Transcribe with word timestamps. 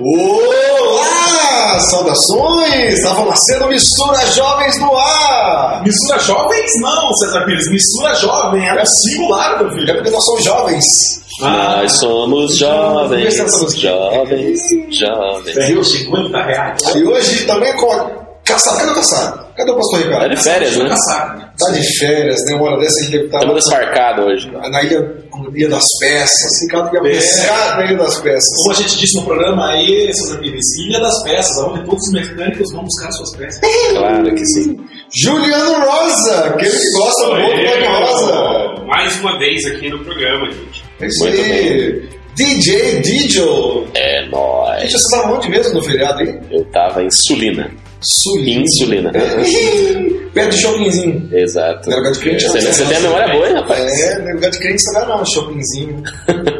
Olá! 0.00 1.78
Saudações! 1.90 2.94
Estava 2.98 3.24
nascendo 3.24 3.66
Mistura 3.66 4.24
Jovens 4.26 4.78
no 4.80 4.96
ar! 4.96 5.82
Mistura 5.84 6.18
jovens? 6.20 6.70
Não, 6.80 7.12
César 7.14 7.44
Pires. 7.44 7.68
Mistura 7.70 8.14
jovem. 8.14 8.68
É 8.68 8.80
o 8.80 8.86
singular, 8.86 9.58
meu 9.58 9.68
É 9.68 9.74
filho. 9.74 9.94
porque 9.94 10.10
nós 10.10 10.24
somos 10.24 10.44
jovens. 10.44 10.84
Ah, 11.42 11.78
Nós 11.82 11.98
somos 11.98 12.56
jovens, 12.56 13.34
jovens, 13.76 14.60
jovens. 14.90 15.54
Deu 15.68 15.82
50 15.84 16.42
reais. 16.42 16.82
E 16.94 17.04
hoje 17.04 17.44
também 17.46 17.74
com. 17.76 18.27
Caçado, 18.48 18.78
cadê 18.78 18.90
o 18.90 18.94
caçado? 18.94 19.46
Cadê 19.56 19.70
o 19.70 19.76
pastor 19.76 20.00
Tá 20.00 20.06
Ricardo? 20.06 20.34
de 20.34 20.42
férias, 20.42 20.76
né? 20.76 20.94
Tá 21.58 21.70
de 21.72 21.98
férias, 21.98 22.36
né? 22.46 22.54
Uma 22.56 22.64
hora 22.70 22.78
dessa 22.80 23.00
ele 23.02 23.10
deve 23.12 23.24
estar 23.26 23.38
Estamos 23.40 23.64
desfarcados 23.64 24.24
hoje. 24.24 24.50
na 24.50 24.82
ilha, 24.82 25.14
ilha 25.54 25.68
das 25.68 25.84
Peças. 26.00 26.62
Ricardo 26.62 26.94
ia 26.94 27.00
É. 27.00 27.14
pescar 27.14 27.76
na 27.76 27.84
Ilha 27.84 27.96
das 27.98 28.20
Peças. 28.20 28.48
Como 28.62 28.70
a 28.70 28.74
gente 28.74 28.98
disse 28.98 29.16
no 29.18 29.24
programa 29.24 29.68
aí, 29.70 30.12
César 30.14 30.38
Pires, 30.38 30.64
Ilha 30.86 31.00
das 31.00 31.22
Peças, 31.24 31.58
onde 31.58 31.84
todos 31.84 32.06
os 32.06 32.12
mecânicos 32.12 32.72
vão 32.72 32.84
buscar 32.84 33.12
suas 33.12 33.36
peças. 33.36 33.60
Claro 33.90 34.34
que 34.34 34.46
sim. 34.46 34.76
Juliano 35.22 35.74
Rosa, 35.84 36.38
aquele 36.46 36.70
que 36.70 36.92
gosta 36.92 37.22
Sou 37.22 37.34
muito 37.34 37.56
do 37.56 37.60
eu, 37.62 37.90
Rosa. 37.90 38.84
Mais 38.86 39.20
uma 39.20 39.38
vez 39.38 39.64
aqui 39.66 39.90
no 39.90 39.98
programa, 40.04 40.46
gente. 40.50 40.84
É 41.00 41.06
isso 41.06 41.24
Muito 41.24 41.40
aí. 41.40 42.08
DJ 42.36 43.00
Dijo. 43.00 43.84
É 43.94 44.28
nóis. 44.28 44.82
Gente, 44.82 44.92
você 44.92 45.16
tava 45.16 45.34
onde 45.34 45.48
mesmo 45.50 45.74
no 45.74 45.82
feriado 45.82 46.20
aí? 46.20 46.38
Eu 46.50 46.64
tava 46.70 47.02
em 47.02 47.08
Sulina. 47.10 47.70
Sulina. 48.00 48.62
Insulina. 48.62 49.12
Perto 50.32 50.50
do 50.50 50.56
shoppingzinho. 50.56 51.28
Exato. 51.32 51.88
Não 51.90 51.96
é 51.96 51.98
lugar 51.98 52.12
de 52.12 52.18
crente, 52.20 52.44
Você, 52.48 52.60
não. 52.60 52.72
você 52.72 52.84
tem 52.84 52.96
a 52.96 53.00
memória 53.00 53.32
boa, 53.34 53.48
hein, 53.48 53.54
rapaz? 53.54 54.00
É, 54.00 54.18
não 54.20 54.28
é 54.30 54.34
lugar 54.34 54.50
de 54.50 54.58
crente 54.58 54.82
você 54.82 54.92
vai 54.92 55.08
não, 55.08 55.24
shoppingzinho. 55.26 56.02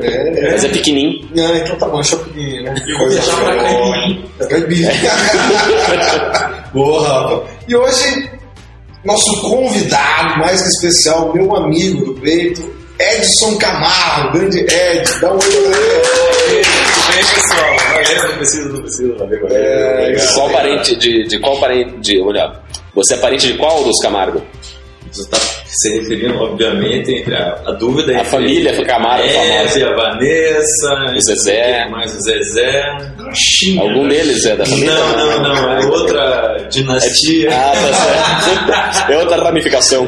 É, 0.03 0.51
Mas 0.51 0.65
é 0.65 0.67
é. 0.67 0.71
pequenininho. 0.71 1.29
Não, 1.35 1.57
então 1.57 1.77
tá 1.77 1.87
bom, 1.89 2.03
shopping, 2.03 2.63
né? 2.63 2.75
Eu 2.89 2.99
vou 2.99 3.09
viajar 3.09 3.37
pra 3.37 3.55
boa. 3.55 4.49
Caipirim. 4.49 4.85
É. 4.87 6.69
Boa, 6.73 7.09
Rafa. 7.09 7.43
E 7.67 7.75
hoje, 7.75 8.31
nosso 9.05 9.41
convidado 9.41 10.39
mais 10.39 10.61
que 10.61 10.69
especial, 10.69 11.33
meu 11.33 11.55
amigo 11.57 12.05
do 12.05 12.21
peito, 12.21 12.63
Edson 12.99 13.57
Camargo, 13.57 14.39
grande 14.39 14.59
Ed, 14.59 15.21
dá 15.21 15.33
um 15.33 15.35
oi 15.35 15.41
pra 15.41 16.53
ele. 16.53 16.78
Pessoal. 17.19 17.77
Valeu, 17.93 18.29
não 18.31 18.37
precisa, 18.37 18.69
não 18.69 18.81
precisa. 18.83 19.15
Valeu, 19.17 19.41
valeu. 19.43 19.57
É, 19.57 20.17
qual 20.35 20.51
parente, 20.51 20.97
de, 20.97 21.25
de 21.25 21.39
qual 21.39 21.59
parente, 21.61 21.97
de, 22.01 22.21
olha, 22.21 22.53
você 22.95 23.15
é 23.15 23.17
parente 23.19 23.47
de 23.53 23.59
qual 23.59 23.83
dos 23.85 24.01
Camargo? 24.03 24.43
Você 25.11 25.23
está 25.23 25.39
se 25.65 25.99
referindo, 26.01 26.39
obviamente, 26.39 27.11
entre 27.15 27.35
a, 27.35 27.55
a 27.67 27.73
dúvida 27.73 28.21
A 28.21 28.25
família 28.27 28.75
Camargo 28.85 29.25
é, 29.27 29.67
famosa. 29.67 29.89
a 29.89 29.95
Vanessa, 29.97 31.15
O 31.17 31.21
Zezé. 31.21 31.89
mais 31.89 32.15
o 32.15 32.21
Zezé. 32.21 32.83
Algum 33.81 34.07
deles 34.07 34.45
é 34.45 34.55
da 34.55 34.67
família? 34.67 34.93
Não, 34.93 35.17
não, 35.17 35.43
não, 35.43 35.73
é 35.73 35.87
outra 35.87 36.57
dinastia. 36.71 37.49
Ah, 37.51 37.73
tá 37.73 37.93
certo. 37.95 39.09
É 39.13 39.17
outra 39.17 39.43
ramificação. 39.43 40.07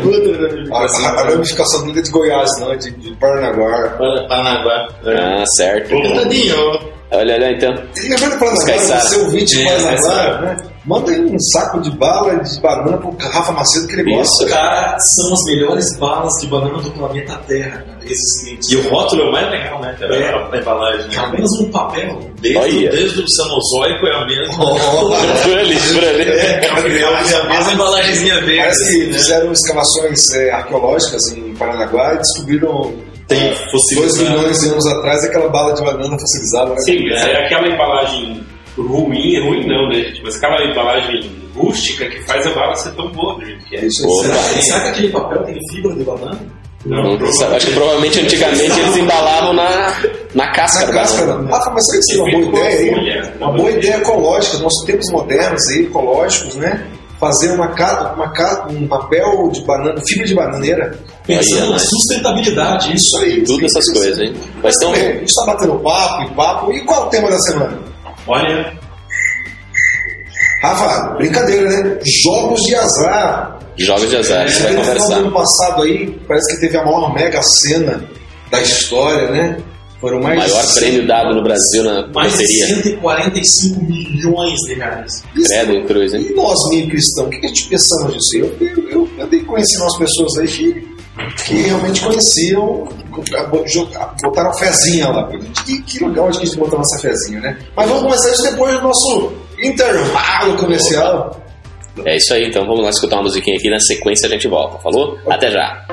A, 0.70 0.76
a, 0.78 1.20
a 1.20 1.24
ramificação 1.30 1.86
dele 1.86 2.00
é 2.00 2.02
de 2.02 2.10
Goiás, 2.10 2.50
não, 2.60 2.70
é 2.72 2.76
de, 2.76 2.90
de 2.90 3.16
Paranaguá. 3.16 3.88
Para- 3.96 4.28
Paranaguá. 4.28 4.88
Ah, 5.06 5.44
certo. 5.56 5.96
Tadinho. 6.14 6.99
Olha, 7.12 7.34
olha 7.34 7.50
então. 7.52 7.74
E 7.96 8.08
lembrando 8.08 8.38
para 8.38 8.66
caiçara. 8.66 9.00
você 9.00 9.16
ouvinte 9.16 9.56
de 9.56 9.62
É, 9.66 9.82
caiçara. 9.82 10.40
né? 10.42 10.56
Manda 10.86 11.10
aí 11.10 11.20
um 11.20 11.38
saco 11.52 11.80
de 11.82 11.90
bala 11.98 12.36
de 12.36 12.60
banana 12.60 12.96
pro 12.96 13.14
Rafa 13.20 13.52
Macedo 13.52 13.86
que 13.86 13.94
ele 14.00 14.14
gosta. 14.16 14.46
Cara, 14.46 14.96
são 14.98 15.32
as 15.34 15.44
melhores 15.46 15.98
balas 15.98 16.32
de 16.40 16.46
banana 16.46 16.78
do 16.80 16.90
planeta 16.92 17.38
Terra, 17.46 17.82
cara, 17.84 17.98
esses 18.04 18.40
clientes. 18.42 18.70
E 18.70 18.76
o 18.76 18.88
rótulo 18.88 19.22
é 19.22 19.28
o 19.28 19.32
mais 19.32 19.50
legal, 19.50 19.80
né? 19.82 19.94
cara? 19.98 20.16
É. 20.16 20.28
A 20.34 20.56
embalagem. 20.58 21.06
É 21.14 21.18
apenas 21.18 21.50
um 21.60 21.70
papel. 21.70 22.20
Desde, 22.40 22.58
Olha. 22.58 22.90
desde 22.92 23.20
o 23.20 23.28
Cenozoico 23.28 24.06
é 24.06 24.16
a 24.16 24.24
mesma. 24.26 24.56
Por 24.64 25.58
ali, 25.58 25.76
por 25.76 26.04
ali. 26.04 26.28
É 26.30 27.34
a 27.36 27.48
mesma 27.48 27.72
embalagenzinha 27.72 28.34
verde. 28.40 28.56
Parece 28.56 28.78
que 28.84 28.88
assim, 28.88 29.06
né? 29.06 29.12
fizeram 29.18 29.52
escavações 29.52 30.30
é, 30.36 30.50
arqueológicas 30.50 31.22
em 31.36 31.54
Paranaguá 31.56 32.14
e 32.14 32.18
descobriram 32.18 32.94
Tem 33.30 33.40
dois 33.48 33.70
fossilizado. 33.70 34.30
milhões 34.38 34.58
de 34.60 34.68
anos 34.68 34.86
atrás 34.86 35.24
aquela 35.24 35.48
bala 35.48 35.72
de 35.72 35.82
banana 35.82 36.16
fossilizada. 36.18 36.70
Né? 36.70 36.76
Sim, 36.80 37.08
mas 37.08 37.22
é 37.24 37.46
aquela 37.46 37.68
embalagem 37.68 38.44
ruim, 38.76 39.40
ruim 39.40 39.66
não, 39.66 39.88
né, 39.88 39.94
gente? 40.04 40.22
Mas 40.22 40.36
aquela 40.36 40.62
embalagem 40.70 41.30
rústica 41.54 42.06
que 42.08 42.22
faz 42.26 42.46
a 42.46 42.50
bala 42.50 42.74
ser 42.76 42.92
tão 42.92 43.08
boa 43.12 43.34
do 43.38 43.44
jeito 43.46 43.64
que 43.66 43.76
é. 43.76 43.84
Isso. 43.86 44.08
Será, 44.22 44.34
será 44.36 44.80
que 44.82 44.88
aquele 44.88 45.08
papel 45.10 45.42
tem 45.44 45.58
fibra 45.70 45.94
de 45.94 46.04
banana? 46.04 46.38
Não, 46.86 47.02
Não, 47.18 47.26
Acho 47.54 47.66
que 47.66 47.72
provavelmente 47.74 48.20
antigamente 48.20 48.62
eles 48.80 48.96
embalavam 48.96 49.52
na, 49.52 49.92
na 50.34 50.50
casca. 50.52 50.80
Na 50.80 50.86
da 50.86 50.92
casca, 50.94 51.26
banana. 51.26 51.42
não. 51.42 51.50
Rafa, 51.52 51.70
mas 51.72 51.86
será 51.86 51.98
que 51.98 52.04
seria 52.06 52.22
uma 52.22 52.30
boa 52.32 52.48
ideia 52.64 52.78
aí? 52.78 52.90
folha, 52.94 53.34
Uma 53.38 53.52
boa 53.52 53.70
ideia 53.70 53.96
ecológica, 53.96 54.52
nos 54.54 54.62
nossos 54.62 54.86
tempos 54.86 55.10
modernos 55.12 55.68
aí, 55.68 55.82
ecológicos, 55.84 56.56
né? 56.56 56.86
Fazer 57.18 57.50
uma, 57.50 57.68
ca- 57.74 58.14
uma, 58.16 58.32
ca- 58.32 58.66
um 58.70 58.88
papel 58.88 59.50
de 59.52 59.60
banana, 59.66 60.00
fibra 60.08 60.26
de 60.26 60.34
bananeira. 60.34 60.98
Pensando 61.38 61.60
Aí, 61.62 61.66
na 61.66 61.72
mas- 61.72 61.88
sustentabilidade. 61.88 62.96
Isso. 62.96 63.16
Aí. 63.18 63.42
Tudo 63.44 63.66
essas 63.66 63.86
coisas, 63.92 64.18
hein? 64.18 64.34
Mas 64.62 64.74
então, 64.76 64.92
Bem, 64.92 65.06
a 65.06 65.12
gente 65.14 65.34
tá 65.34 65.46
batendo 65.46 65.78
papo 65.80 66.22
e 66.22 66.34
papo. 66.34 66.72
E 66.72 66.84
qual 66.84 67.04
é 67.04 67.06
o 67.06 67.10
tema 67.10 67.30
da 67.30 67.38
semana? 67.38 67.78
Olha, 68.26 68.72
Rafa, 70.62 71.14
brincadeira, 71.16 71.68
né? 71.70 71.98
Jogos 72.22 72.60
de 72.62 72.74
azar. 72.74 73.58
jogos 73.78 74.10
de 74.10 74.16
azar, 74.16 74.48
você 74.48 74.62
vai 74.62 74.72
No 74.74 74.82
final 74.82 74.94
do 74.94 75.00
conversar. 75.00 75.14
ano 75.20 75.32
passado 75.32 75.82
aí, 75.82 76.20
parece 76.28 76.54
que 76.54 76.60
teve 76.60 76.76
a 76.76 76.84
maior 76.84 77.14
mega 77.14 77.40
cena 77.42 78.04
da 78.50 78.60
história, 78.60 79.30
né? 79.30 79.56
Foram 80.00 80.18
O 80.18 80.22
mais 80.22 80.38
maior 80.38 80.66
de 80.66 80.74
prêmio 80.80 81.06
dado 81.06 81.34
no 81.34 81.42
Brasil 81.42 81.84
na 81.84 82.06
mais 82.08 82.32
de 82.36 82.42
loteria. 82.42 82.66
145 82.82 83.84
milhões 83.84 84.58
de 84.66 84.74
reais. 84.74 85.22
Credo 85.34 85.72
em 85.74 85.86
cruz, 85.86 86.14
hein? 86.14 86.26
E 86.30 86.34
nós, 86.34 86.56
meio 86.70 86.88
cristãos, 86.88 87.26
o 87.26 87.30
que 87.30 87.36
a 87.44 87.48
gente 87.48 87.68
pensamos 87.68 88.14
disso? 88.14 88.36
Eu, 88.60 88.66
eu, 88.66 89.08
eu 89.16 89.24
andei 89.24 89.40
conhecendo 89.40 89.82
umas 89.82 89.98
pessoas 89.98 90.38
aí 90.38 90.46
que, 90.48 90.88
que 91.44 91.54
realmente 91.54 92.00
conheciam, 92.00 92.88
botaram 94.22 94.52
fezinha 94.54 95.08
lá. 95.08 95.28
Que, 95.64 95.82
que 95.82 96.04
legal 96.04 96.28
a 96.28 96.32
gente 96.32 96.56
botar 96.56 96.76
nossa 96.76 97.00
fezinha, 97.00 97.40
né? 97.40 97.58
Mas 97.76 97.88
vamos 97.88 98.02
começar 98.04 98.30
isso 98.30 98.42
depois 98.42 98.74
do 98.74 98.82
nosso 98.82 99.32
intervalo 99.58 100.56
comercial. 100.56 101.40
É 102.04 102.16
isso 102.16 102.32
aí, 102.32 102.46
então 102.48 102.66
vamos 102.66 102.82
lá 102.82 102.90
escutar 102.90 103.16
uma 103.16 103.24
musiquinha 103.24 103.56
aqui, 103.56 103.68
na 103.68 103.80
sequência 103.80 104.26
a 104.26 104.30
gente 104.30 104.48
volta. 104.48 104.78
Falou? 104.78 105.18
Até 105.28 105.50
já. 105.50 105.84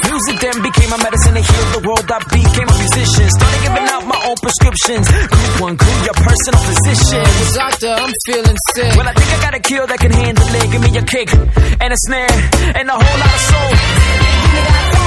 Music 0.09 0.37
then 0.41 0.57
became 0.65 0.93
a 0.93 0.99
medicine 0.99 1.35
to 1.37 1.43
heal 1.45 1.67
the 1.77 1.83
world. 1.85 2.07
I 2.09 2.19
became 2.33 2.69
a 2.69 2.79
musician. 2.79 3.29
Started 3.29 3.61
giving 3.69 3.87
out 3.93 4.05
my 4.09 4.21
own 4.29 4.39
prescriptions. 4.41 5.05
Group 5.09 5.61
one, 5.61 5.77
group 5.77 5.99
your 6.09 6.17
personal 6.17 6.63
physician. 6.73 7.25
Doctor, 7.53 7.93
I'm 7.93 8.13
feeling 8.25 8.59
sick. 8.75 8.93
Well, 8.97 9.09
I 9.09 9.13
think 9.13 9.29
I 9.29 9.39
got 9.45 9.55
a 9.55 9.61
kill 9.61 9.87
that 9.87 9.99
can 9.99 10.13
handle 10.13 10.49
it. 10.49 10.73
Give 10.73 10.83
me 10.83 10.91
a 10.97 11.05
kick 11.05 11.29
and 11.85 11.91
a 11.93 11.99
snare 12.09 12.33
and 12.81 12.89
a 12.89 12.97
whole 12.97 13.19
lot 13.19 13.35
of 13.35 13.43
soul. 13.45 14.98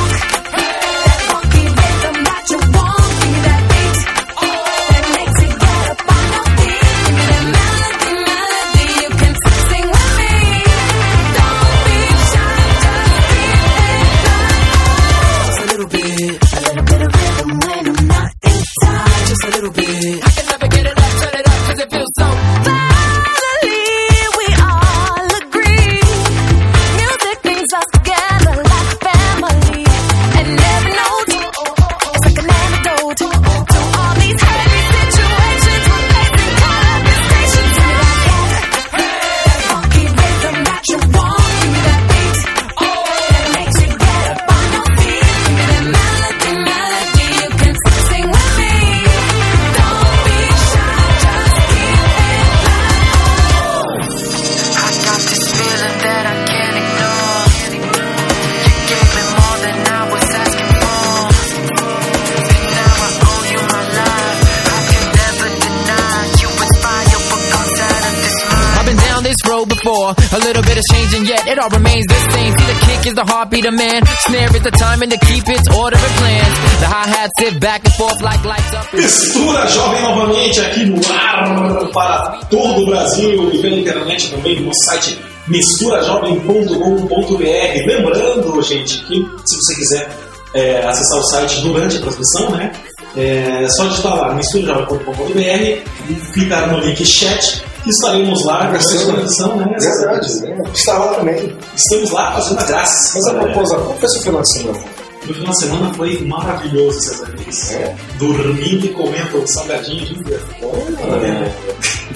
Before. 69.82 70.14
A 70.34 70.40
little 70.40 70.62
bit 70.62 70.78
is 70.78 70.86
changing, 70.92 71.26
yet 71.26 71.48
it 71.48 71.58
all 71.60 71.70
remains 71.70 72.06
the 72.06 72.20
same. 72.32 72.54
See, 72.54 72.66
the 72.66 72.80
kick 72.86 73.08
is 73.08 73.16
the 73.16 73.26
heartbeat 73.26 73.66
of 73.66 73.74
man. 73.74 74.06
Snare 74.28 74.56
is 74.56 74.62
the 74.62 74.70
to 74.72 75.18
keep 75.26 75.50
its 75.50 75.68
order 75.76 75.98
and 75.98 76.14
plans. 76.22 76.54
The 76.80 76.88
hi 76.88 77.08
hats 77.08 77.34
sit 77.40 77.60
back 77.60 77.84
and 77.86 77.94
forth 77.96 78.22
like 78.22 78.46
lights 78.46 78.74
up. 78.74 78.86
Mistura 78.94 79.66
Jovem 79.68 80.02
novamente 80.02 80.62
aqui 80.62 80.86
no 80.86 81.02
ar 81.12 81.90
para 81.92 82.40
todo 82.50 82.84
o 82.84 82.86
Brasil 82.86 83.52
e 83.54 83.62
pela 83.62 83.76
internet 83.76 84.32
também 84.32 84.62
no 84.62 84.74
site 84.74 85.20
misturajovem.com.br. 85.48 87.88
Lembrando, 87.88 88.62
gente, 88.62 89.04
que 89.06 89.16
se 89.46 89.56
você 89.58 89.76
quiser 89.76 90.10
é, 90.54 90.86
acessar 90.86 91.20
o 91.20 91.24
site 91.24 91.62
durante 91.62 91.98
a 91.98 92.02
transmissão, 92.02 92.52
né? 92.52 92.72
É 93.16 93.68
só 93.70 93.88
digitar 93.88 94.16
lá 94.16 94.36
misturajovem.com.br 94.36 95.82
e 96.10 96.16
clicar 96.34 96.72
no 96.72 96.80
link 96.80 97.06
chat 97.06 97.71
estaremos 97.86 98.46
lá 98.46 98.66
durante 98.66 98.98
a 98.98 99.06
transmissão, 99.06 99.56
né? 99.58 99.76
Verdade, 99.80 100.42
né? 100.42 100.58
Está 100.74 100.98
lá 100.98 101.14
também. 101.16 101.58
Estamos 101.76 102.12
lá 102.12 102.34
fazendo 102.34 102.60
a 102.60 102.64
graça. 102.64 103.12
Mas 103.16 103.28
a 103.28 103.40
propósito, 103.40 103.82
como 103.82 104.00
foi 104.00 104.10
seu 104.10 104.22
final 104.22 104.42
de 104.42 104.54
semana? 104.54 104.80
No 105.28 105.34
final 105.36 105.52
de 105.52 105.60
semana 105.60 105.94
foi 105.94 106.20
maravilhoso, 106.26 107.00
César 107.02 107.30
Reis. 107.38 107.72
É. 107.72 107.96
Dormindo 108.18 108.86
e 108.86 108.90
comendo 108.90 109.42
um 109.42 109.48
salgadinho 109.48 110.06
de 110.06 110.24
dia. 110.24 110.40
É. 110.64 111.52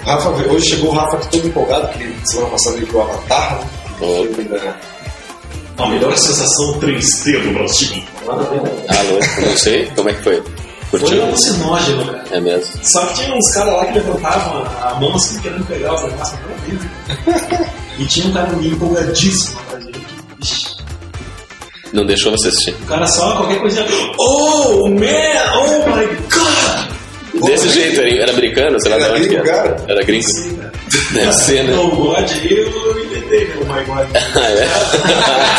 Rafa, 0.04 0.30
hoje 0.30 0.70
chegou 0.70 0.90
o 0.90 0.94
Rafa 0.94 1.18
aqui 1.18 1.30
todo 1.30 1.48
empolgado, 1.48 1.88
que 1.90 2.30
semana 2.30 2.50
passada 2.52 2.78
ele 2.78 2.86
viu 2.86 2.98
o 2.98 3.02
Avatar, 3.02 3.60
né? 3.60 4.76
A 5.78 5.88
melhor 5.88 6.16
sensação 6.18 6.80
3D 6.80 7.44
do 7.44 7.54
Brasil. 7.54 8.04
Alô, 8.28 9.20
não 9.46 9.58
sei, 9.58 9.92
como 9.96 10.10
é 10.10 10.14
que 10.14 10.24
foi? 10.24 10.44
Foi 11.00 11.10
Curtiu? 11.10 11.24
alucinógeno, 11.24 12.06
cara. 12.06 12.24
É 12.32 12.40
mesmo. 12.40 12.74
Só 12.84 13.06
que 13.08 13.14
tinha 13.16 13.36
uns 13.36 13.54
caras 13.54 13.74
lá 13.74 13.86
que 13.86 13.94
levantavam 14.00 14.66
a 14.82 14.94
mão 15.00 15.16
assim, 15.16 15.40
querendo 15.42 15.66
pegar 15.68 15.94
os 15.96 16.02
negócios 16.04 16.40
não 16.42 16.78
vi. 16.78 17.66
E 17.98 18.06
tinha 18.08 18.28
um 18.28 18.34
cara 18.34 18.50
empolgadíssimo 18.62 19.58
atrás 19.62 19.86
dele. 19.86 20.06
Ixi, 20.42 20.66
Não 21.94 22.06
deixou 22.06 22.30
você 22.34 22.50
assistir. 22.50 22.72
O 22.84 22.86
cara 22.88 23.08
só 23.08 23.38
qualquer 23.38 23.60
coisa. 23.62 23.86
Oh, 24.20 24.90
man! 24.90 25.54
Oh 25.56 25.90
my 25.90 26.06
god! 26.30 27.46
Desse 27.48 27.70
jeito, 27.70 28.02
era, 28.02 28.10
era 28.24 28.32
americano, 28.32 28.78
sei 28.82 28.92
lá 28.92 28.98
Era 28.98 29.06
de 29.06 29.12
onde 29.12 29.22
que 29.30 29.36
gringo, 29.36 29.48
era. 29.50 29.64
cara? 29.64 29.86
Era 29.88 30.04
gringo. 30.04 30.24
Sim, 30.28 30.56
cara. 30.58 30.72
Deve 31.14 31.34
ser, 31.34 31.64
né? 31.64 31.78
Oh 31.78 31.88
God, 31.96 32.32
eu 32.50 33.04
inventei, 33.06 33.48
né? 33.48 33.56
Oh 33.62 33.74
my 33.74 33.84
god. 33.86 34.08
Ah, 34.36 34.50
é? 34.50 34.66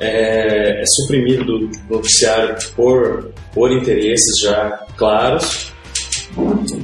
É, 0.00 0.82
é 0.82 0.84
suprimido 0.84 1.44
do 1.44 1.70
noticiário 1.88 2.56
por, 2.74 3.32
por 3.54 3.70
interesses 3.70 4.40
já 4.42 4.84
claros. 4.96 5.72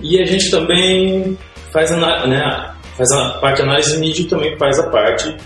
E 0.00 0.22
a 0.22 0.24
gente 0.24 0.48
também 0.48 1.36
faz, 1.72 1.90
né, 1.90 2.74
faz 2.96 3.10
a 3.10 3.30
parte 3.40 3.56
de 3.56 3.62
análise 3.62 3.98
mídia 3.98 4.28
também 4.28 4.56
faz 4.56 4.78
a 4.78 4.88
parte 4.90 5.36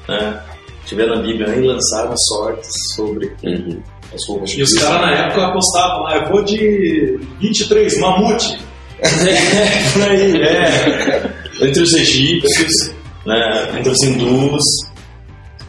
né, 0.09 0.40
tiveram 0.87 1.17
na 1.17 1.23
Bíblia 1.23 1.55
e 1.55 1.61
lançaram 1.67 2.14
sortes 2.17 2.71
sobre 2.97 3.33
Uhum. 3.45 3.81
as 4.14 4.26
roupas 4.26 4.50
E 4.50 4.62
os 4.62 4.73
caras 4.75 5.00
na 5.02 5.26
época 5.26 5.47
apostavam 5.47 6.02
lá, 6.02 6.17
eu 6.17 6.28
vou 6.28 6.43
de 6.43 7.21
23, 7.40 7.99
mamute. 8.00 8.59
É, 9.00 9.93
por 9.93 10.02
aí, 10.11 10.43
é. 10.43 11.31
Entre 11.64 11.83
os 11.85 11.95
egípcios, 11.95 12.90
né, 13.25 13.73
entre 13.78 13.90
os 13.90 14.02
hindus, 14.02 14.64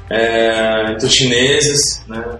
é, 0.10 0.92
entre 0.92 1.06
os 1.06 1.14
chineses, 1.14 2.04
né. 2.08 2.40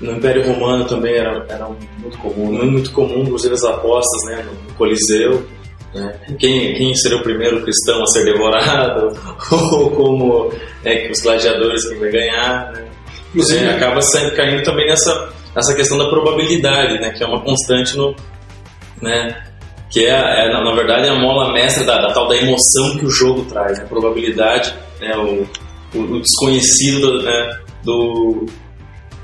no 0.00 0.12
Império 0.12 0.46
Romano 0.46 0.84
também 0.86 1.14
era, 1.14 1.44
era 1.48 1.68
muito 1.98 2.16
comum, 2.18 2.52
não 2.52 2.66
muito 2.66 2.90
comum, 2.92 3.22
inclusive 3.22 3.54
as 3.54 3.64
apostas 3.64 4.24
né, 4.24 4.44
no, 4.44 4.74
Coliseu. 4.74 5.46
né? 5.94 6.18
Quem, 6.38 6.74
quem 6.74 6.94
seria 6.94 7.18
o 7.18 7.22
primeiro 7.22 7.62
cristão 7.62 8.02
a 8.02 8.06
ser 8.06 8.24
devorado, 8.24 9.12
ou 9.72 9.90
como 9.90 10.52
é 10.84 10.96
que 10.96 11.12
os 11.12 11.20
gladiadores 11.20 11.86
quem 11.88 11.98
vai 11.98 12.10
ganhar. 12.10 12.72
Né? 12.72 12.88
Inclusive- 13.30 13.64
É, 13.64 13.70
acaba 13.70 14.00
sempre 14.00 14.36
caindo 14.36 14.62
também 14.62 14.86
nessa, 14.86 15.32
nessa 15.54 15.74
questão 15.74 15.98
da 15.98 16.08
probabilidade, 16.08 16.98
né, 17.00 17.10
que 17.10 17.22
é 17.22 17.26
uma 17.26 17.42
constante 17.42 17.96
no. 17.96 18.14
Né, 19.02 19.44
que 19.90 20.04
é, 20.04 20.10
é, 20.10 20.52
na, 20.52 20.74
verdade 20.74 21.06
é 21.06 21.10
a 21.10 21.14
mola 21.14 21.52
mestra 21.52 21.84
da, 21.84 22.00
da 22.02 22.12
tal 22.12 22.28
da 22.28 22.36
emoção 22.36 22.98
que 22.98 23.06
o 23.06 23.10
jogo 23.10 23.44
traz, 23.46 23.78
a 23.78 23.84
probabilidade, 23.84 24.74
né? 25.00 25.16
o, 25.16 25.46
o, 25.94 25.98
o 25.98 26.20
desconhecido 26.20 27.18
do, 27.18 27.22
né? 27.22 27.58
do, 27.82 28.46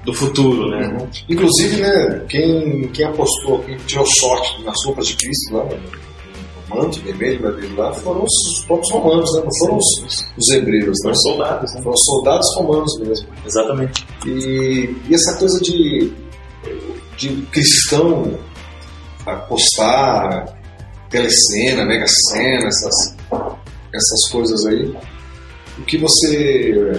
do 0.05 0.15
futuro, 0.15 0.69
né? 0.69 1.09
Inclusive, 1.29 1.81
né, 1.81 2.25
quem, 2.29 2.89
quem 2.89 3.07
apostou, 3.07 3.61
quem 3.61 3.77
tirou 3.79 4.07
sorte 4.07 4.63
nas 4.65 4.77
roupas 4.85 5.09
de 5.09 5.17
Cristo 5.17 5.55
lá, 5.55 5.65
no, 5.65 5.71
no 5.71 6.83
manto 6.83 7.01
vermelho 7.01 7.55
dele 7.57 7.75
lá, 7.77 7.93
foram 7.93 8.25
os, 8.25 8.59
os 8.59 8.65
próprios 8.67 8.93
romanos, 8.93 9.31
né? 9.35 9.43
Não 9.43 9.59
foram 9.61 9.77
os, 9.79 10.25
os 10.37 10.51
hebreus, 10.51 10.97
né? 11.05 11.13
São 11.15 11.33
soldados, 11.33 11.75
né? 11.75 11.83
Foram 11.83 11.97
soldados 11.97 12.57
romanos 12.57 12.99
mesmo. 13.01 13.29
Exatamente. 13.47 14.07
E, 14.27 14.95
e 15.09 15.15
essa 15.15 15.39
coisa 15.39 15.61
de, 15.61 16.13
de 17.17 17.29
cristão 17.51 18.39
apostar, 19.27 20.55
telecena, 21.09 21.85
mega 21.85 22.07
cena, 22.31 22.67
essas, 22.67 23.17
essas 23.93 24.31
coisas 24.31 24.67
aí. 24.67 24.95
O 25.79 25.83
que 25.83 25.97
você. 25.99 26.93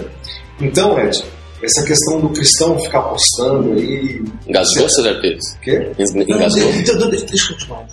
Então, 0.61 0.97
Ed, 0.99 1.23
essa 1.63 1.85
questão 1.85 2.19
do 2.21 2.29
cristão 2.29 2.79
ficar 2.79 2.99
apostando 2.99 3.73
aí. 3.73 4.21
Engasgou, 4.47 4.87
Pires? 5.21 5.43
O 5.55 5.61
quê? 5.61 5.91
Engasgou? 5.99 6.69
Então, 6.73 7.09
deixa 7.09 7.51
eu 7.51 7.55
continuar. 7.55 7.85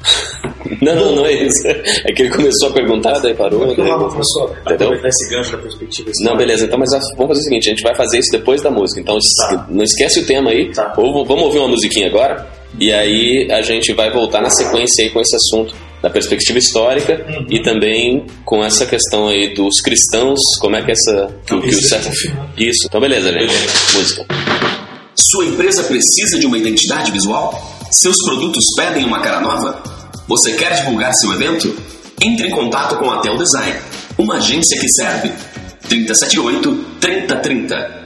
Não, 0.80 0.94
não, 0.94 1.16
não 1.16 1.26
é 1.26 1.32
isso. 1.32 1.66
É 1.66 2.12
que 2.12 2.22
ele 2.22 2.30
começou 2.30 2.70
a 2.70 2.72
perguntar, 2.72 3.18
daí 3.18 3.34
parou. 3.34 3.62
O 3.64 3.66
daí- 3.66 3.76
começou 3.76 4.44
a- 4.46 4.50
Entendeu? 4.60 4.74
Aproveitar 4.88 5.08
esse 5.08 5.28
gancho 5.30 5.52
da 5.52 5.58
perspectiva 5.58 6.10
Não, 6.20 6.36
beleza. 6.36 6.64
Então, 6.64 6.78
mas 6.78 6.88
vamos 7.16 7.28
fazer 7.28 7.40
o 7.40 7.44
seguinte: 7.44 7.66
a 7.66 7.70
gente 7.70 7.82
vai 7.82 7.94
fazer 7.94 8.18
isso 8.18 8.30
depois 8.32 8.62
da 8.62 8.70
música. 8.70 9.00
Então, 9.00 9.18
Tá. 9.36 9.66
não 9.68 9.82
esquece 9.82 10.20
o 10.20 10.26
tema 10.26 10.50
aí. 10.50 10.72
Tá. 10.72 10.94
Ou 10.96 11.24
vamos 11.26 11.44
ouvir 11.44 11.58
uma 11.58 11.68
musiquinha 11.68 12.06
agora. 12.06 12.46
E 12.78 12.90
aí 12.92 13.46
a 13.50 13.60
gente 13.60 13.92
vai 13.92 14.10
voltar 14.10 14.40
na 14.40 14.48
sequência 14.48 15.04
aí 15.04 15.10
com 15.10 15.20
esse 15.20 15.36
assunto 15.36 15.74
da 16.02 16.10
perspectiva 16.10 16.58
histórica 16.58 17.24
Uhum. 17.28 17.46
e 17.50 17.62
também 17.62 18.26
com 18.44 18.64
essa 18.64 18.86
questão 18.86 19.28
aí 19.28 19.54
dos 19.54 19.80
cristãos, 19.80 20.38
como 20.60 20.76
é 20.76 20.82
que 20.82 20.92
essa. 20.92 21.34
Que, 21.46 21.58
que 21.60 21.66
o 21.66 21.68
Isso, 21.68 21.94
Isso. 22.56 22.86
Então, 22.86 23.00
beleza, 23.00 23.32
gente. 23.32 23.54
Música. 23.94 24.26
Sua 25.14 25.44
empresa 25.44 25.84
precisa 25.84 26.38
de 26.38 26.46
uma 26.46 26.56
identidade 26.56 27.10
visual? 27.12 27.78
Seus 27.90 28.16
produtos 28.24 28.64
pedem 28.76 29.04
uma 29.04 29.20
cara 29.20 29.40
nova? 29.40 29.82
Você 30.28 30.52
quer 30.52 30.74
divulgar 30.76 31.12
seu 31.14 31.32
evento? 31.34 31.74
Entre 32.22 32.48
em 32.48 32.50
contato 32.50 32.96
com 32.96 33.10
a 33.10 33.18
Tel 33.20 33.36
Design, 33.36 33.76
uma 34.18 34.36
agência 34.36 34.78
que 34.80 34.88
serve. 34.88 35.30
378 35.88 36.84
3030 37.00 38.00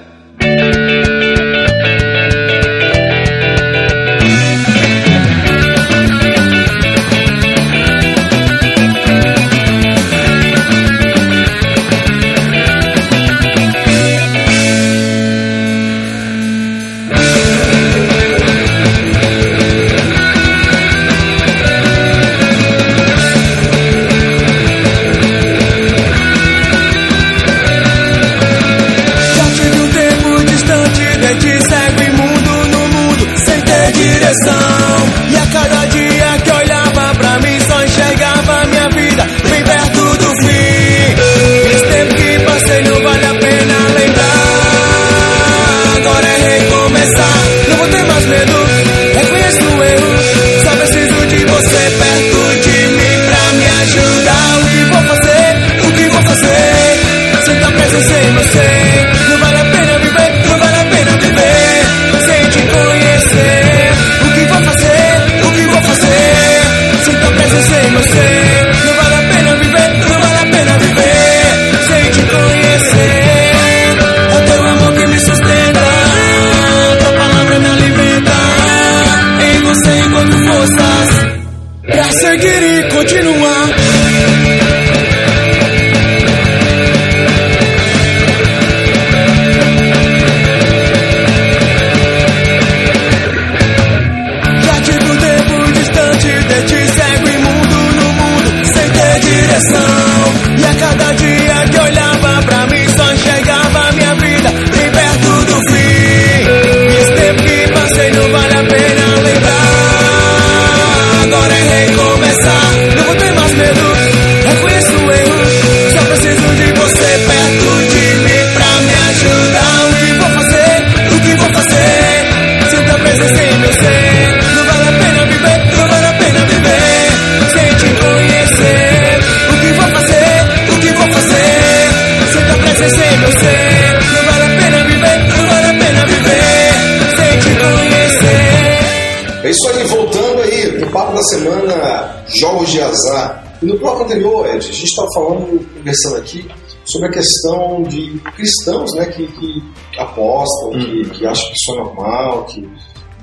a 144.71 144.73
gente 144.73 144.85
estava 144.85 145.09
falando, 145.15 145.75
conversando 145.75 146.17
aqui, 146.17 146.47
sobre 146.85 147.09
a 147.09 147.13
questão 147.13 147.83
de 147.83 148.19
cristãos, 148.37 148.93
né, 148.95 149.07
que, 149.07 149.27
que 149.27 149.63
apostam, 149.99 150.71
que, 150.71 151.11
que 151.11 151.27
acham 151.27 151.49
que 151.49 151.55
isso 151.55 151.73
é 151.73 151.77
normal, 151.77 152.45
que 152.45 152.69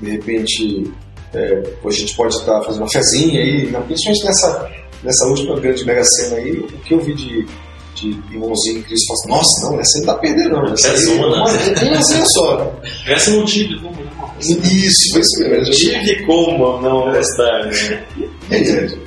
de 0.00 0.10
repente 0.10 0.92
é, 1.34 1.62
a 1.84 1.90
gente 1.90 2.16
pode 2.16 2.34
estar 2.34 2.60
fazendo 2.62 2.82
uma 2.82 2.90
fezinha 2.90 3.40
aí, 3.40 3.66
né, 3.70 3.80
principalmente 3.86 4.24
nessa, 4.24 4.70
nessa 5.02 5.26
última 5.26 5.58
grande 5.60 5.84
mega 5.84 6.04
cena 6.04 6.36
aí, 6.36 6.58
o 6.58 6.66
que 6.66 6.94
eu 6.94 7.00
vi 7.00 7.14
de, 7.14 7.46
de 7.94 8.08
irmãozinho 8.32 8.78
em 8.78 8.82
Cristo, 8.82 9.06
fala 9.06 9.18
assim, 9.20 9.28
nossa, 9.28 9.70
não, 9.70 9.80
essa 9.80 9.98
aí 9.98 10.04
não 10.04 10.12
pra 10.12 10.22
perder 10.22 10.48
não, 10.48 10.72
essa 10.72 10.88
É 10.88 10.96
aí 10.96 11.06
uma, 11.18 11.26
uma 11.28 12.02
zinha 12.02 12.24
só, 12.26 12.58
né? 12.58 12.70
Essa 13.06 13.30
não 13.30 13.44
tive, 13.44 13.74
lá. 13.76 13.92
Isso, 14.40 15.12
foi 15.12 15.20
isso 15.20 15.40
mesmo. 15.40 15.72
Tive 15.74 16.26
como 16.26 16.80
não 16.80 17.12
gostar, 17.12 17.66
né? 17.66 18.04
E 18.50 18.54
aí, 18.54 18.98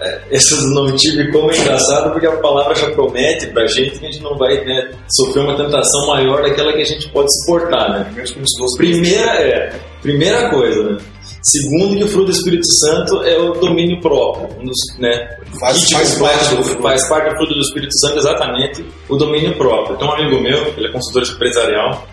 Ed? 0.00 0.20
Esses 0.30 0.64
não 0.74 0.94
tive 0.96 1.30
como 1.32 1.50
é 1.50 1.56
engraçado 1.58 2.10
porque 2.12 2.26
a 2.26 2.36
palavra 2.38 2.74
já 2.74 2.90
promete 2.90 3.46
pra 3.48 3.66
gente 3.66 3.98
que 3.98 4.06
a 4.06 4.10
gente 4.10 4.22
não 4.22 4.36
vai 4.36 4.64
né, 4.64 4.90
sofrer 5.10 5.42
uma 5.44 5.56
tentação 5.56 6.06
maior 6.06 6.42
daquela 6.42 6.72
que 6.72 6.82
a 6.82 6.84
gente 6.84 7.08
pode 7.10 7.28
suportar, 7.40 7.90
né? 7.90 8.12
Que 8.14 8.76
Primeira, 8.76 9.30
é, 9.40 9.80
primeira 10.02 10.50
coisa, 10.50 10.82
né? 10.82 10.98
Segundo, 11.42 11.96
que 11.96 12.04
o 12.04 12.08
fruto 12.08 12.26
do 12.26 12.32
Espírito 12.32 12.66
Santo 12.66 13.22
é 13.22 13.38
o 13.38 13.52
domínio 13.52 14.00
próprio. 14.00 14.48
Um 14.60 14.64
dos, 14.66 14.76
né, 14.98 15.36
Faz- 15.60 15.80
ritmos 15.82 15.92
faz 15.92 16.14
parte 16.18 16.54
do 16.56 16.62
fruto. 16.64 16.82
faz 16.82 17.08
parte 17.08 17.30
do 17.30 17.36
fruto 17.36 17.54
do 17.54 17.60
Espírito 17.60 17.98
Santo 18.00 18.18
exatamente 18.18 18.84
o 19.08 19.16
domínio 19.16 19.56
próprio. 19.56 19.96
Tem 19.96 20.06
um 20.06 20.12
amigo 20.12 20.40
meu, 20.42 20.74
ele 20.76 20.88
é 20.88 20.92
consultor 20.92 21.22
empresarial, 21.22 22.06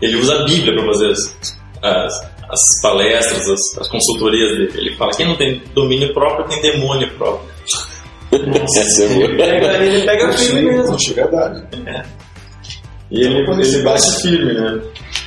ele 0.00 0.16
usa 0.16 0.34
a 0.34 0.44
Bíblia 0.44 0.74
para 0.74 0.86
fazer 0.86 1.10
as, 1.12 1.58
as, 1.82 2.31
as 2.52 2.82
palestras, 2.82 3.48
as, 3.48 3.78
as 3.78 3.88
consultorias 3.88 4.50
dele. 4.50 4.72
Ele 4.74 4.96
fala: 4.96 5.10
quem 5.12 5.26
não 5.26 5.36
tem 5.36 5.62
domínio 5.74 6.12
próprio 6.12 6.46
tem 6.48 6.60
demônio 6.60 7.10
próprio. 7.16 7.50
Essa 8.32 9.04
é 9.04 9.08
boa. 9.08 9.24
Ele 9.24 9.36
pega, 9.36 9.84
ele 9.84 10.06
pega 10.06 10.32
firme 10.32 10.62
mesmo. 10.62 10.92
Poxa, 10.92 11.10
é 11.10 11.14
verdade. 11.14 11.64
E 13.10 13.20
ele, 13.20 13.38
ele 13.40 13.82
bate 13.82 14.22
firme, 14.22 14.54
né? 14.54 14.80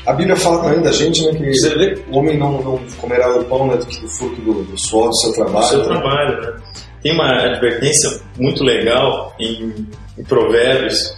A 0.05 0.13
Bíblia 0.13 0.35
fala 0.35 0.61
também 0.61 0.81
da 0.81 0.91
gente, 0.91 1.23
né, 1.23 1.31
que 1.31 1.43
vê 1.43 2.03
o 2.09 2.17
homem 2.17 2.37
não, 2.37 2.61
não 2.61 2.79
comerá 2.97 3.35
o 3.37 3.45
pão 3.45 3.67
né, 3.67 3.75
do 3.75 3.85
que 3.87 3.99
do 3.99 4.07
fruto 4.07 4.39
do, 4.41 4.63
do 4.63 4.79
suor 4.79 5.09
do 5.09 5.15
seu 5.17 5.33
trabalho. 5.33 5.65
seu 5.65 5.83
trabalho, 5.83 6.41
né? 6.41 6.61
Tem 7.01 7.13
uma 7.13 7.27
advertência 7.27 8.21
muito 8.39 8.63
legal 8.63 9.35
em, 9.39 9.87
em 10.17 10.23
Provérbios, 10.23 11.15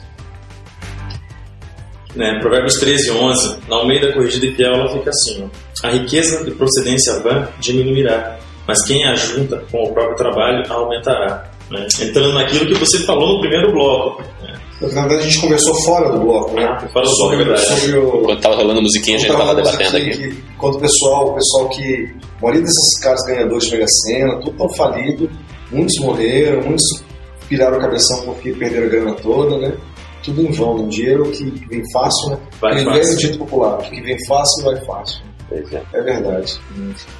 né? 2.16 2.40
Provérbios 2.42 2.76
13, 2.80 3.12
11. 3.12 3.60
Na 3.70 3.76
Almeida 3.78 4.14
Corrigida 4.14 4.46
e 4.46 4.56
Fiel, 4.56 4.74
ela 4.74 4.90
fica 4.90 5.10
assim: 5.10 5.44
ó, 5.44 5.67
A 5.84 5.90
riqueza 5.92 6.44
de 6.44 6.52
procedência 6.52 7.20
vã 7.22 7.48
diminuirá, 7.60 8.38
mas 8.68 8.84
quem 8.86 9.06
a 9.06 9.16
junta 9.16 9.64
com 9.72 9.84
o 9.84 9.94
próprio 9.94 10.16
trabalho 10.16 10.64
aumentará. 10.72 11.50
Né? 11.70 11.86
Entrando 12.02 12.34
naquilo 12.34 12.66
que 12.68 12.76
você 12.76 13.00
falou 13.00 13.36
no 13.36 13.40
primeiro 13.42 13.72
bloco. 13.72 14.24
Né? 14.42 14.54
Na 14.82 14.88
verdade, 14.88 15.16
a 15.16 15.24
gente 15.24 15.42
conversou 15.42 15.74
fora 15.84 16.12
do 16.12 16.20
bloco, 16.20 16.56
né? 16.56 16.66
Fora 16.66 16.86
do 16.86 16.92
bloco, 16.92 17.16
sobre, 17.16 17.36
é 17.36 17.46
verdade. 17.46 17.66
sobre 17.66 17.98
o, 17.98 18.22
Quando 18.22 18.42
tava 18.42 18.56
rolando 18.56 18.82
musiquinha, 18.82 19.18
a 19.18 19.20
gente 19.20 19.32
tava 19.32 19.56
debatendo 19.56 19.98
aqui. 19.98 20.10
Que, 20.12 20.44
quando 20.58 20.76
o 20.76 20.80
pessoal, 20.80 21.30
o 21.30 21.34
pessoal 21.34 21.70
que. 21.70 22.16
A 22.38 22.42
maioria 22.42 22.62
desses 22.62 23.00
caras 23.02 23.20
ganhadores 23.26 23.64
de 23.66 23.72
Mega 23.72 23.88
Sena, 23.88 24.40
tudo 24.40 24.58
tão 24.58 24.70
falido, 24.76 25.30
muitos 25.72 26.00
morreram, 26.00 26.62
muitos 26.62 27.04
piraram 27.50 27.78
o 27.78 27.82
cabeção 27.82 28.22
porque 28.22 28.52
perderam 28.54 28.86
a 28.86 28.90
grana 28.90 29.14
toda, 29.16 29.58
né? 29.58 29.76
Tudo 30.24 30.42
em 30.42 30.52
vão, 30.52 30.76
um 30.76 30.88
dinheiro 30.88 31.24
que, 31.32 31.50
que 31.50 31.68
vem 31.68 31.82
fácil, 31.92 32.30
né? 32.30 32.38
Vai 32.62 32.72
Aquele 32.74 32.86
fácil. 32.86 33.04
velho 33.04 33.18
dito 33.18 33.38
popular, 33.40 33.78
que 33.78 34.02
vem 34.02 34.18
fácil 34.28 34.64
vai 34.64 34.86
fácil. 34.86 35.22
É. 35.52 35.84
É 35.94 36.02
verdade. 36.02 36.60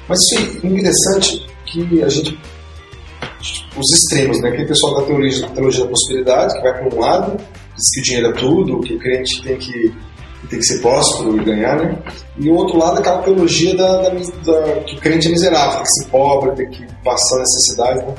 Mas 0.08 0.18
sim, 0.28 0.60
interessante 0.66 1.46
que 1.66 2.02
a 2.02 2.08
gente. 2.08 2.38
Os 3.76 3.92
extremos, 3.94 4.40
né? 4.42 4.48
Aquele 4.50 4.66
pessoal 4.66 4.96
da 5.00 5.02
teologia, 5.06 5.46
da 5.46 5.54
teologia 5.54 5.82
da 5.84 5.88
prosperidade, 5.88 6.54
que 6.54 6.60
vai 6.62 6.72
para 6.78 6.94
um 6.96 7.00
lado, 7.00 7.36
diz 7.76 7.90
que 7.94 8.00
o 8.00 8.02
dinheiro 8.02 8.28
é 8.28 8.32
tudo, 8.32 8.80
que 8.80 8.94
o 8.94 8.98
crente 8.98 9.42
tem 9.42 9.56
que, 9.56 9.94
tem 10.50 10.58
que 10.58 10.64
ser 10.64 10.80
próspero 10.80 11.40
e 11.40 11.44
ganhar, 11.44 11.76
né? 11.76 11.96
E 12.38 12.50
o 12.50 12.54
outro 12.54 12.76
lado, 12.78 12.98
aquela 12.98 13.22
teologia 13.22 13.76
da, 13.76 14.02
da, 14.02 14.10
da- 14.10 14.80
que 14.80 14.96
o 14.96 15.00
crente 15.00 15.28
é 15.28 15.30
miserável, 15.30 15.74
tem 15.76 15.82
que 15.84 16.02
ser 16.04 16.10
pobre, 16.10 16.56
tem 16.56 16.70
que 16.70 16.86
passar 17.04 17.38
necessidade, 17.38 17.98
né? 18.06 18.14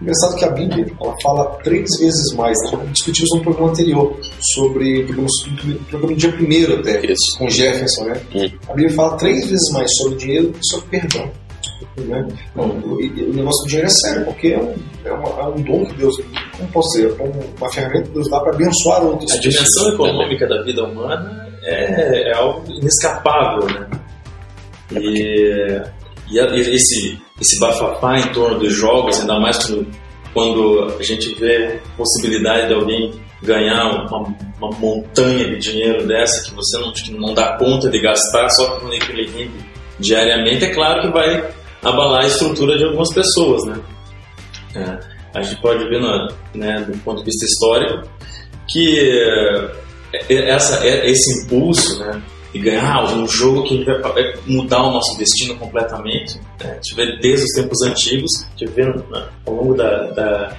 Engraçado 0.00 0.36
que 0.36 0.44
a 0.44 0.50
Bíblia 0.50 0.86
ela 1.00 1.14
fala 1.22 1.44
três 1.64 1.88
vezes 1.98 2.34
mais. 2.36 2.56
Né? 2.72 2.86
Discutimos 2.92 3.30
no 3.36 3.42
programa 3.42 3.70
anterior 3.70 4.16
sobre 4.54 5.04
programa, 5.04 5.28
no 5.64 5.74
programa 5.86 6.14
do 6.14 6.18
dia 6.18 6.32
primeiro 6.32 6.80
até 6.80 7.06
Isso. 7.06 7.38
com 7.38 7.48
Jefferson, 7.48 8.04
né? 8.04 8.20
Hum. 8.34 8.50
A 8.68 8.74
Bíblia 8.74 8.94
fala 8.94 9.16
três 9.16 9.46
vezes 9.48 9.72
mais 9.72 9.88
sobre 9.96 10.18
dinheiro 10.18 10.46
do 10.48 10.52
que 10.52 10.66
sobre 10.70 10.86
perdão. 11.00 11.30
Né? 11.98 12.28
Não, 12.54 12.64
o, 12.68 12.94
o 12.96 13.32
negócio 13.34 13.62
do 13.64 13.68
dinheiro 13.68 13.86
é 13.86 13.90
sério, 13.90 14.24
porque 14.26 14.48
é 14.48 14.58
um, 14.58 14.74
é 15.04 15.12
uma- 15.12 15.40
é 15.40 15.46
um 15.48 15.62
dom 15.62 15.86
que 15.86 15.94
Deus, 15.94 16.14
como 16.56 16.68
posso 16.70 16.88
dizer, 16.98 17.16
é 17.18 17.22
um- 17.22 17.54
uma 17.58 17.72
ferramenta 17.72 18.02
que 18.02 18.10
Deus 18.14 18.28
dá 18.30 18.40
para 18.40 18.52
abençoar 18.54 19.02
outros. 19.02 19.32
A 19.32 19.38
dimensão 19.38 19.88
econômica 19.94 20.46
da 20.46 20.62
vida 20.62 20.84
humana 20.84 21.48
é, 21.62 22.30
é 22.30 22.34
algo 22.34 22.62
inescapável, 22.70 23.66
né? 23.66 23.88
E, 24.92 25.82
e 26.30 26.38
esse, 26.38 27.18
esse 27.40 27.60
bafafá 27.60 28.18
em 28.18 28.32
torno 28.32 28.58
dos 28.58 28.72
jogos, 28.74 29.20
ainda 29.20 29.38
mais 29.38 29.58
quando, 29.64 29.86
quando 30.32 30.96
a 30.98 31.02
gente 31.02 31.34
vê 31.34 31.80
possibilidade 31.96 32.68
de 32.68 32.74
alguém 32.74 33.12
ganhar 33.42 33.86
uma, 33.86 34.34
uma 34.58 34.70
montanha 34.78 35.48
de 35.48 35.58
dinheiro 35.58 36.06
dessa 36.06 36.48
que 36.48 36.54
você 36.54 36.78
não, 36.78 36.92
não 37.18 37.34
dá 37.34 37.56
conta 37.56 37.88
de 37.88 38.00
gastar 38.00 38.48
só 38.50 38.78
com 38.78 38.86
aquele 38.88 39.30
rende 39.30 39.64
diariamente, 39.98 40.64
é 40.64 40.74
claro 40.74 41.02
que 41.02 41.08
vai 41.08 41.48
abalar 41.82 42.24
a 42.24 42.26
estrutura 42.26 42.76
de 42.76 42.84
algumas 42.84 43.12
pessoas, 43.12 43.64
né? 43.66 43.80
É, 44.74 45.38
a 45.38 45.42
gente 45.42 45.60
pode 45.60 45.88
ver 45.88 46.00
no, 46.00 46.28
né, 46.54 46.80
do 46.80 46.98
ponto 46.98 47.18
de 47.18 47.24
vista 47.24 47.44
histórico 47.44 48.08
que 48.68 48.98
eh, 48.98 50.48
essa, 50.48 50.84
eh, 50.86 51.10
esse 51.10 51.44
impulso 51.44 51.98
né, 52.00 52.22
de 52.56 52.62
ganhar 52.62 53.04
um 53.14 53.28
jogo 53.28 53.62
que 53.64 53.84
vai 53.84 54.34
mudar 54.46 54.82
o 54.82 54.92
nosso 54.92 55.16
destino 55.18 55.56
completamente, 55.56 56.40
né, 56.62 56.78
vê 56.94 57.18
desde 57.18 57.44
os 57.44 57.52
tempos 57.52 57.82
antigos, 57.82 58.30
vê 58.74 58.84
né, 58.84 59.28
ao 59.46 59.54
longo 59.54 59.74
da, 59.74 60.04
da, 60.12 60.56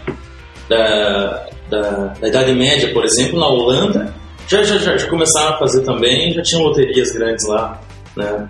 da, 0.70 1.50
da, 1.70 1.82
da 2.20 2.28
Idade 2.28 2.54
Média, 2.54 2.94
por 2.94 3.04
exemplo, 3.04 3.40
na 3.40 3.48
Holanda, 3.48 4.14
já, 4.48 4.64
já, 4.64 4.78
já, 4.78 4.98
já 4.98 5.10
começaram 5.10 5.56
a 5.56 5.60
fazer 5.60 5.84
também, 5.84 6.34
já 6.34 6.42
tinham 6.42 6.64
loterias 6.64 7.12
grandes 7.12 7.46
lá. 7.48 7.82
Né? 8.16 8.50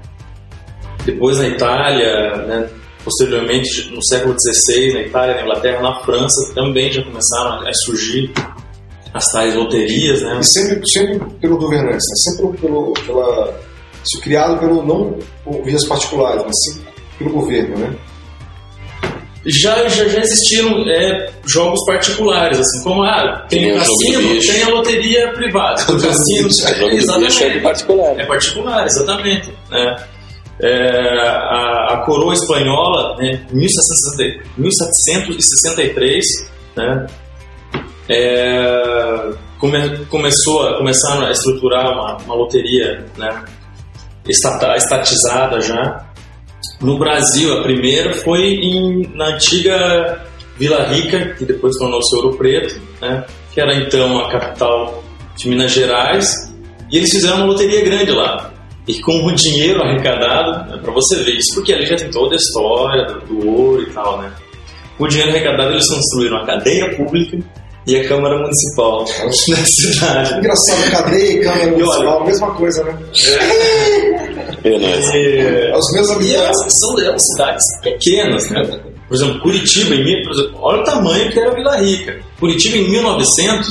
Depois 1.06 1.40
na 1.40 1.48
Itália, 1.48 2.36
né, 2.46 2.70
posteriormente 3.04 3.90
no 3.92 4.04
século 4.04 4.36
XVI, 4.38 4.94
na 4.94 5.02
Itália, 5.02 5.36
na 5.36 5.42
Inglaterra, 5.42 5.82
na 5.82 6.00
França, 6.02 6.54
também 6.54 6.92
já 6.92 7.02
começaram 7.02 7.68
a 7.68 7.74
surgir 7.74 8.32
as 9.14 9.26
tais 9.32 9.56
loterias, 9.56 10.22
né? 10.22 10.40
E 10.40 10.44
sempre, 10.44 10.82
sempre 10.90 11.20
pelo 11.42 11.58
governante, 11.58 11.94
né? 11.94 12.16
sempre 12.16 12.58
pelo, 12.60 12.94
pela, 13.06 13.60
isso 14.06 14.22
criado 14.22 14.60
pelo, 14.60 14.86
não 14.86 15.18
por 15.44 15.64
vias 15.64 15.86
particulares, 15.86 16.44
mas 16.44 16.56
sim 16.64 16.88
pelo 17.18 17.32
governo, 17.32 17.78
né? 17.78 17.96
Já, 19.46 19.88
já, 19.88 20.08
já 20.10 20.20
existiram 20.20 20.84
é, 20.90 21.30
jogos 21.48 21.80
particulares, 21.86 22.60
assim, 22.60 22.84
como 22.84 23.04
ah, 23.04 23.46
tem 23.48 23.62
Tem 23.62 23.72
o 23.72 23.80
cassino, 23.80 24.40
tem 24.42 24.64
a 24.64 24.70
loteria 24.70 25.32
privada. 25.32 25.82
O 25.84 25.96
cassino, 26.02 26.50
é 26.84 26.96
exatamente. 26.96 27.60
particular. 27.62 28.20
É 28.20 28.26
particular, 28.26 28.86
exatamente. 28.86 29.54
né? 29.72 29.96
É, 30.60 31.28
a, 31.30 31.94
a 31.94 32.04
coroa 32.06 32.34
espanhola, 32.34 33.16
né, 33.18 33.40
em 33.54 33.58
1760 33.58 34.44
1763, 34.58 36.26
né, 36.76 37.06
é, 38.10 39.32
come- 39.60 40.06
começou 40.06 40.68
a, 40.68 40.78
começaram 40.78 41.26
a 41.26 41.32
estruturar 41.32 41.92
uma, 41.92 42.18
uma 42.18 42.36
loteria 42.36 43.06
né, 43.18 43.44
estatizada 44.28 45.62
já. 45.62 46.06
No 46.82 46.98
Brasil, 47.00 47.60
a 47.60 47.64
primeira 47.64 48.14
foi 48.14 48.56
em, 48.56 49.08
na 49.16 49.28
antiga 49.28 50.26
Vila 50.58 50.84
Rica, 50.86 51.36
que 51.36 51.46
depois 51.46 51.76
tornou-se 51.78 52.16
Ouro 52.16 52.38
Preto, 52.38 52.80
né, 53.02 53.26
que 53.54 53.62
era 53.62 53.74
então 53.76 54.20
a 54.20 54.30
capital 54.32 55.04
de 55.36 55.50
Minas 55.50 55.72
Gerais, 55.72 56.54
e 56.92 56.98
eles 56.98 57.12
fizeram 57.12 57.38
uma 57.38 57.46
loteria 57.48 57.84
grande 57.84 58.12
lá. 58.12 58.52
E 58.88 59.02
com 59.02 59.26
o 59.26 59.36
dinheiro 59.36 59.82
arrecadado, 59.84 60.72
né, 60.72 60.80
para 60.82 60.94
você 60.94 61.22
ver 61.24 61.36
isso, 61.36 61.56
porque 61.56 61.74
ali 61.74 61.86
já 61.86 61.98
tem 61.98 62.10
toda 62.10 62.36
a 62.36 62.38
história 62.38 63.06
do, 63.06 63.20
do 63.22 63.50
ouro 63.50 63.82
e 63.84 63.88
tal, 63.88 64.22
né? 64.22 64.32
Com 64.98 65.04
o 65.04 65.08
dinheiro 65.08 65.32
arrecadado, 65.32 65.74
eles 65.74 65.88
construíram 65.90 66.38
a 66.38 66.46
cadeia 66.46 66.96
pública 66.96 67.38
e 67.88 67.96
a 67.96 68.08
Câmara 68.08 68.38
Municipal 68.38 69.06
na 69.20 69.32
cidade. 69.32 70.34
Engraçado, 70.40 70.92
cadeia 70.92 71.32
e 71.34 71.40
câmara 71.42 71.72
municipal, 71.72 72.26
mesma 72.26 72.54
coisa, 72.56 72.84
né? 72.84 72.98
Não, 74.64 75.16
E, 75.16 75.38
É 75.40 75.76
os 75.78 75.90
e 75.94 76.12
habitantes. 76.12 76.34
elas 76.34 76.74
são, 76.80 77.00
eram 77.00 77.20
cidades 77.20 77.64
pequenas, 77.82 78.50
né? 78.50 78.62
Por 79.08 79.16
exemplo, 79.16 79.40
Curitiba, 79.40 79.96
em, 79.96 80.02
exemplo, 80.34 80.60
olha 80.62 80.82
o 80.82 80.84
tamanho 80.84 81.32
que 81.32 81.40
era 81.40 81.56
Vila 81.56 81.78
Rica. 81.78 82.20
Curitiba, 82.40 82.78
em 82.78 82.90
1900, 82.90 83.70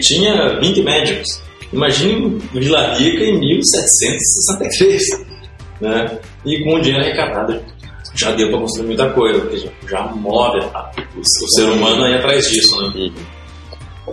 tinha 0.00 0.60
20 0.60 0.82
médicos. 0.82 1.42
Imagine 1.72 2.38
Vila 2.52 2.94
Rica 2.94 3.24
em 3.24 3.40
1763. 3.40 5.02
Né? 5.80 6.18
E 6.44 6.62
com 6.62 6.76
o 6.76 6.80
dinheiro 6.80 7.04
arrecadado, 7.04 7.60
já 8.14 8.30
deu 8.32 8.50
para 8.50 8.60
construir 8.60 8.86
muita 8.86 9.10
coisa, 9.10 9.40
porque 9.40 9.56
já, 9.56 9.68
já 9.88 10.02
move 10.14 10.60
a- 10.74 10.90
o, 11.16 11.20
o 11.20 11.48
ser 11.54 11.64
humano 11.64 12.04
aí 12.04 12.14
atrás 12.14 12.48
disso. 12.48 12.80
Né? 12.94 13.10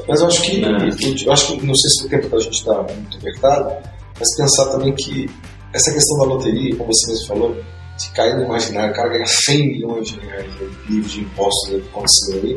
Mas 0.07 0.19
eu 0.21 0.27
acho 0.27 0.41
que, 0.43 0.63
É. 0.63 1.25
eu 1.25 1.31
acho 1.33 1.47
que, 1.57 1.65
não 1.65 1.75
sei 1.75 1.89
se 1.89 2.05
o 2.05 2.09
tempo 2.09 2.29
da 2.29 2.39
gente 2.39 2.53
está 2.53 2.73
muito 2.83 3.17
apertado, 3.17 3.75
mas 4.19 4.35
pensar 4.37 4.65
também 4.71 4.93
que 4.93 5.29
essa 5.73 5.91
questão 5.93 6.17
da 6.19 6.25
loteria, 6.25 6.75
como 6.75 6.91
você 6.93 7.11
mesmo 7.11 7.27
falou, 7.27 7.57
se 7.97 8.11
cair 8.13 8.35
no 8.37 8.43
imaginário, 8.45 8.91
o 8.91 8.95
cara 8.95 9.09
ganha 9.09 9.25
100 9.25 9.67
milhões 9.67 10.07
de 10.09 10.19
reais 10.19 10.51
livre 10.89 11.09
de 11.09 11.21
impostos 11.21 11.73
aí, 11.73 11.81
acontecendo 11.81 12.45
aí, 12.45 12.53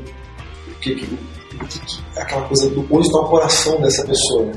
o 0.68 0.74
que, 0.80 0.94
que, 0.94 1.06
que, 1.06 1.78
que 1.80 2.02
é 2.16 2.22
aquela 2.22 2.42
coisa 2.42 2.68
do 2.70 2.80
onde 2.90 3.06
está 3.06 3.18
o 3.18 3.28
coração 3.28 3.80
dessa 3.80 4.06
pessoa, 4.06 4.44
né? 4.46 4.52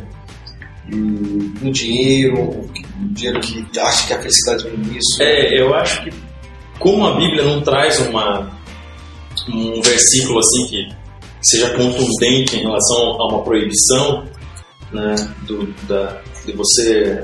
No 0.88 1.72
dinheiro, 1.72 2.70
que- 2.74 2.86
o 3.04 3.14
dinheiro 3.14 3.40
que 3.40 3.80
acha 3.80 4.06
que 4.08 4.14
a 4.14 4.20
felicidade 4.20 4.64
vem 4.70 4.78
nisso. 4.78 5.22
É, 5.22 5.60
eu 5.60 5.74
acho 5.74 6.04
que 6.04 6.12
como 6.80 7.08
a 7.08 7.16
Bíblia 7.18 7.44
não 7.44 7.62
traz 7.62 8.00
uma, 8.08 8.52
um 9.52 9.82
versículo 9.82 10.40
assim 10.40 10.68
que 10.68 10.90
seja 11.46 11.70
contundente 11.72 12.58
em 12.58 12.62
relação 12.62 13.22
a 13.22 13.28
uma 13.30 13.44
proibição 13.44 14.26
né, 14.92 15.16
do, 15.48 15.68
da, 15.88 16.22
de 16.46 16.54
você 16.54 17.24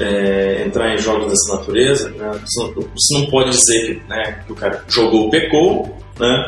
é, 0.00 0.64
entrar 0.66 0.94
em 0.94 0.98
jogos 0.98 1.30
dessa 1.30 1.56
natureza, 1.56 2.10
né, 2.10 2.30
você, 2.44 3.18
não, 3.18 3.26
pode 3.30 3.50
dizer 3.50 3.86
que, 3.86 4.08
né, 4.08 4.42
que 4.46 4.52
o 4.52 4.56
cara 4.56 4.84
jogou, 4.88 5.30
pecou, 5.30 5.96
né, 6.18 6.46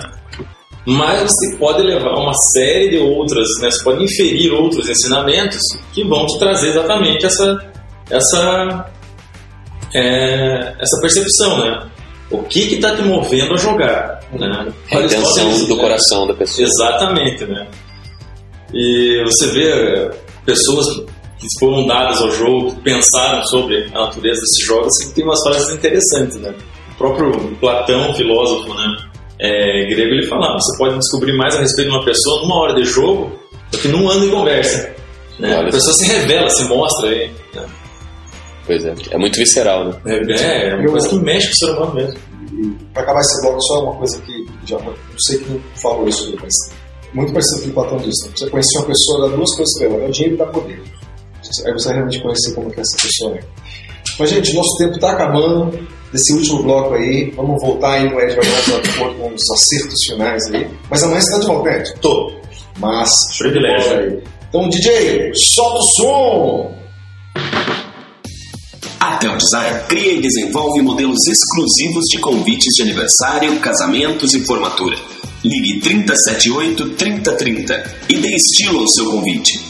mas 0.85 1.23
você 1.23 1.57
pode 1.57 1.83
levar 1.83 2.15
uma 2.15 2.33
série 2.55 2.91
de 2.91 2.99
outras, 2.99 3.47
né? 3.61 3.71
Você 3.71 3.85
pode 3.85 4.03
inferir 4.03 4.53
outros 4.53 4.89
ensinamentos 4.89 5.61
que 5.93 6.03
vão 6.03 6.27
te 6.27 6.39
trazer 6.41 6.71
exatamente 6.71 7.25
essa 7.25 7.73
essa 8.11 8.91
é, 9.95 10.75
essa 10.81 11.01
percepção, 11.01 11.59
né? 11.59 11.89
O 12.31 12.43
que 12.43 12.75
está 12.75 12.97
te 12.97 13.03
movendo 13.03 13.55
a 13.55 13.57
jogar, 13.57 14.21
né? 14.33 14.73
A 14.91 15.01
intenção 15.01 15.67
do 15.67 15.77
né? 15.77 15.83
coração 15.83 16.27
da 16.27 16.35
pessoa. 16.35 16.67
Exatamente, 16.67 17.45
né? 17.45 17.67
E 18.73 19.23
você 19.25 19.49
vê 19.49 19.69
é, 19.71 20.11
pessoas 20.45 20.87
que 21.39 21.47
foram 21.59 21.87
dadas 21.87 22.21
ao 22.21 22.31
jogo, 22.31 22.75
que 22.75 22.81
pensaram 22.83 23.43
sobre 23.45 23.91
a 23.93 24.07
natureza 24.07 24.41
desses 24.41 24.65
jogos, 24.65 24.93
que 25.03 25.15
tem 25.15 25.25
umas 25.25 25.43
frases 25.43 25.75
interessantes, 25.75 26.37
né? 26.37 26.55
O 26.93 26.95
próprio 26.97 27.57
Platão, 27.57 28.15
filósofo, 28.15 28.73
né? 28.75 28.97
É, 29.41 29.87
grego, 29.87 30.15
ele 30.15 30.27
falava, 30.29 30.55
você 30.55 30.79
pode 30.79 30.97
descobrir 30.99 31.37
mais 31.37 31.57
a 31.57 31.61
respeito 31.61 31.91
de 31.91 31.97
uma 31.97 32.05
pessoa 32.05 32.43
numa 32.43 32.61
hora 32.61 32.75
de 32.75 32.85
jogo 32.85 33.33
do 33.73 33.79
que 33.79 33.89
num 33.89 34.09
ano 34.09 34.21
de 34.21 34.31
conversa. 34.31 34.95
Né? 35.39 35.59
A 35.59 35.65
pessoa 35.65 35.93
se 35.95 36.07
revela, 36.07 36.49
se 36.49 36.65
mostra 36.65 37.09
aí. 37.09 37.31
Né? 37.55 37.67
Pois 38.65 38.85
é. 38.85 38.95
É 39.11 39.19
muito 39.19 39.37
visceral, 39.37 39.87
né? 39.87 39.95
É, 40.07 40.69
é 40.69 40.75
uma 40.77 40.91
coisa 40.91 41.09
que 41.09 41.17
mexe 41.17 41.49
com 41.49 41.53
o 41.53 41.57
ser 41.57 41.71
humano 41.73 41.95
mesmo. 41.95 42.19
Para 42.93 43.03
acabar 43.03 43.21
esse 43.21 43.41
bloco, 43.41 43.63
só 43.63 43.83
uma 43.85 43.97
coisa 43.97 44.21
que 44.21 44.47
já 44.67 44.79
não 44.79 44.95
sei 45.27 45.39
quem 45.39 45.63
falou 45.81 46.09
isso, 46.09 46.35
mas 46.41 46.53
muito 47.15 47.33
parecido 47.33 47.57
com 47.57 47.63
o 47.63 47.69
que 47.69 47.75
Platão 47.75 47.99
disse. 47.99 48.27
Né? 48.27 48.33
Você 48.37 48.51
conhecer 48.51 48.79
uma 48.79 48.87
pessoa, 48.87 49.29
dá 49.29 49.37
duas 49.37 49.55
coisas 49.55 49.79
para 49.79 49.87
ela: 49.87 50.05
é 50.05 50.09
o 50.09 50.11
dinheiro 50.11 50.35
e 50.35 50.39
dá 50.39 50.47
poder. 50.47 50.83
Aí 51.67 51.73
você 51.73 51.93
realmente 51.93 52.23
conhecer 52.23 52.55
como 52.55 52.71
que 52.71 52.79
é 52.79 52.83
essa 52.83 53.07
pessoa 53.07 53.37
é. 53.37 53.41
Mas, 54.19 54.31
gente, 54.31 54.55
nosso 54.55 54.77
tempo 54.79 54.95
está 54.95 55.13
acabando. 55.13 55.93
Desse 56.13 56.35
último 56.35 56.63
bloco 56.63 56.93
aí, 56.93 57.33
vamos 57.35 57.59
voltar 57.63 57.93
aí 57.93 58.05
no 58.05 58.21
Ed 58.21 58.37
vai 58.37 58.45
dar 58.45 59.17
com 59.17 59.33
os 59.33 59.51
acertos 59.51 59.99
finais 60.07 60.45
aí. 60.53 60.69
Mas 60.91 61.03
amanhã 61.03 61.19
você 61.19 61.31
está 61.31 61.41
de 61.41 61.47
volta, 61.47 61.71
Ed? 61.71 61.95
Tô. 62.03 62.33
Mas, 62.79 63.09
Privilégio. 63.39 64.23
Então, 64.51 64.69
DJ, 64.69 65.33
solta 65.35 65.79
o 65.79 65.83
som! 65.83 66.75
A 69.13 69.19
Tel 69.19 69.37
Design 69.37 69.79
cria 69.89 70.15
e 70.15 70.23
desenvolve 70.23 70.81
modelos 70.81 71.19
exclusivos 71.29 72.07
de 72.11 72.19
convites 72.19 72.75
de 72.75 72.83
aniversário, 72.83 73.61
casamentos 73.61 74.33
e 74.33 74.41
formatura. 74.41 74.97
Ligue 75.45 75.81
3078 75.81 76.95
3030 76.97 77.97
e 78.09 78.17
dê 78.17 78.35
estilo 78.35 78.81
ao 78.81 78.89
seu 78.89 79.11
convite. 79.11 79.61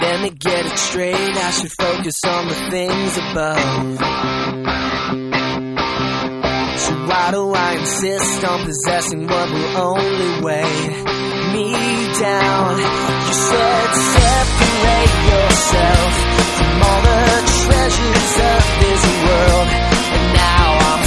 Let 0.00 0.20
me 0.22 0.30
get 0.38 0.66
it 0.66 0.78
straight, 0.78 1.36
I 1.36 1.50
should 1.50 1.72
focus 1.72 2.14
on 2.24 2.46
the 2.46 2.54
things 2.70 3.18
above. 3.18 4.30
Why 7.10 7.32
do 7.32 7.52
I 7.52 7.72
insist 7.74 8.44
on 8.44 8.64
possessing 8.64 9.26
what 9.26 9.50
will 9.50 9.76
only 9.76 10.44
weigh 10.46 10.86
me 11.54 11.72
down? 12.22 12.78
You 12.78 13.34
said 13.34 13.88
separate 14.14 15.14
yourself 15.32 16.10
from 16.54 16.82
all 16.86 17.02
the 17.10 17.26
treasures 17.66 18.32
of 18.54 18.62
this 18.78 19.02
world. 19.26 19.68
And 20.14 20.26
now 20.38 20.66
I'm 20.86 21.02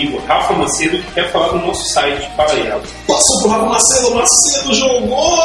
amigo 0.00 0.18
Rafa 0.26 0.54
Macedo, 0.54 0.96
que 0.98 1.12
quer 1.12 1.30
falar 1.30 1.48
do 1.48 1.58
nosso 1.66 1.84
site. 1.92 2.26
Fala 2.36 2.50
aí, 2.52 2.66
Rafa. 2.68 2.86
Passou 3.06 3.38
pro 3.40 3.48
Rafa 3.50 3.66
Macedo, 3.66 4.14
Macedo 4.14 4.74
jogou! 4.74 5.36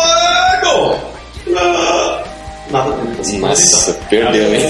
Gol! 0.63 0.95
Ah, 1.57 2.23
Nada 2.71 2.93
a 2.93 2.95
ver 2.95 3.15
com 3.15 3.21
isso. 3.21 3.37
Mas 3.39 3.59
Nossa, 3.59 3.91
então, 3.91 4.03
perdeu, 4.09 4.55
hein? 4.55 4.61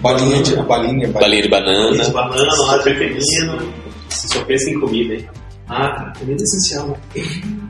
Balinha, 0.00 0.42
de, 0.42 0.56
balinha, 0.56 0.64
balinha. 0.66 1.08
Balinha 1.08 1.42
de 1.42 1.48
banana. 1.48 1.92
de 1.92 2.10
banana 2.10 2.62
lá 2.66 2.76
de 2.78 2.84
feminino. 2.84 3.72
Você 4.08 4.28
só 4.28 4.44
pensa 4.44 4.70
em 4.70 4.80
comida, 4.80 5.14
hein? 5.14 5.28
Ah, 5.66 5.88
cara, 5.96 6.12
comida 6.18 6.42
é 6.42 6.44
essencial, 6.44 6.88
né? 6.88 6.94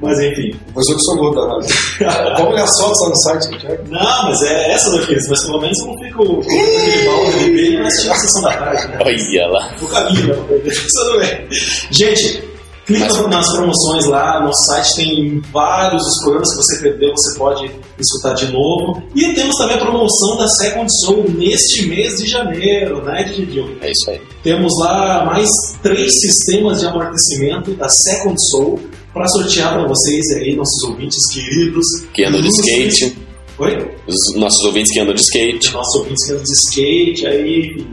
Mas 0.03 0.19
enfim. 0.21 0.51
Pois 0.75 0.89
eu 0.89 0.97
que 0.97 1.03
sou 1.03 1.17
gordo 1.17 1.41
da 1.41 1.55
rádio. 1.55 2.37
Vamos 2.37 2.53
olhar 2.55 2.67
só 2.67 2.93
só 2.93 3.09
no 3.09 3.17
site, 3.17 3.67
é? 3.67 3.81
Não, 3.89 4.25
mas 4.25 4.43
é 4.43 4.73
essa 4.73 4.91
da 4.91 5.07
mas 5.07 5.47
pelo 5.47 5.61
menos 5.61 5.79
eu 5.81 5.87
não 5.87 5.99
fico 5.99 6.27
com 6.27 6.41
aquele 6.41 7.05
balde 7.07 7.39
de 7.39 7.51
beijo 7.53 7.79
na 7.79 7.91
sessão 7.91 8.43
da 8.43 8.57
tarde, 8.57 8.89
né? 8.89 8.99
Olha 9.01 9.47
lá. 9.49 9.75
O 9.81 9.87
caminho, 9.87 10.27
né? 10.27 10.35
Tudo 10.37 11.21
bem. 11.21 11.49
Gente, 11.93 12.54
clica 12.87 13.07
Mas- 13.07 13.31
nas 13.31 13.53
promoções 13.53 14.07
lá, 14.07 14.45
no 14.45 14.53
site 14.55 14.95
tem 14.97 15.43
vários 15.53 16.03
dos 16.03 16.19
programas 16.23 16.51
que 16.51 16.57
você 16.57 16.79
perdeu, 16.83 17.11
você 17.17 17.39
pode 17.39 17.71
escutar 17.99 18.35
de 18.35 18.53
novo. 18.53 19.03
E 19.15 19.33
temos 19.35 19.57
também 19.57 19.77
a 19.77 19.81
promoção 19.81 20.37
da 20.37 20.47
Second 20.49 20.87
Soul 21.01 21.25
neste 21.31 21.87
mês 21.87 22.17
de 22.19 22.27
janeiro, 22.27 23.03
né, 23.05 23.25
Didinho? 23.25 23.77
É 23.81 23.91
isso 23.91 24.11
aí. 24.11 24.21
Temos 24.43 24.73
lá 24.81 25.25
mais 25.25 25.49
três 25.83 26.13
sistemas 26.21 26.81
de 26.81 26.87
amortecimento 26.87 27.73
da 27.75 27.89
Second 27.89 28.37
Soul 28.51 28.81
para 29.13 29.27
sortear 29.29 29.75
para 29.75 29.87
vocês 29.87 30.25
aí, 30.37 30.57
nossos 30.57 30.83
ouvintes 30.85 31.19
queridos. 31.33 31.85
Que 32.13 32.25
andam 32.25 32.41
de 32.43 32.49
skate. 32.49 33.17
Oi? 33.59 33.97
Os 34.09 34.37
nossos 34.37 34.65
ouvintes 34.67 34.93
que 34.93 34.99
andam 35.01 35.15
de 35.15 35.21
skate. 35.21 35.73
Nossos 35.73 35.95
ouvintes 36.01 36.27
que 36.27 36.33
andam 36.33 36.43
de 36.45 36.53
skate 36.53 37.27
aí, 37.27 37.87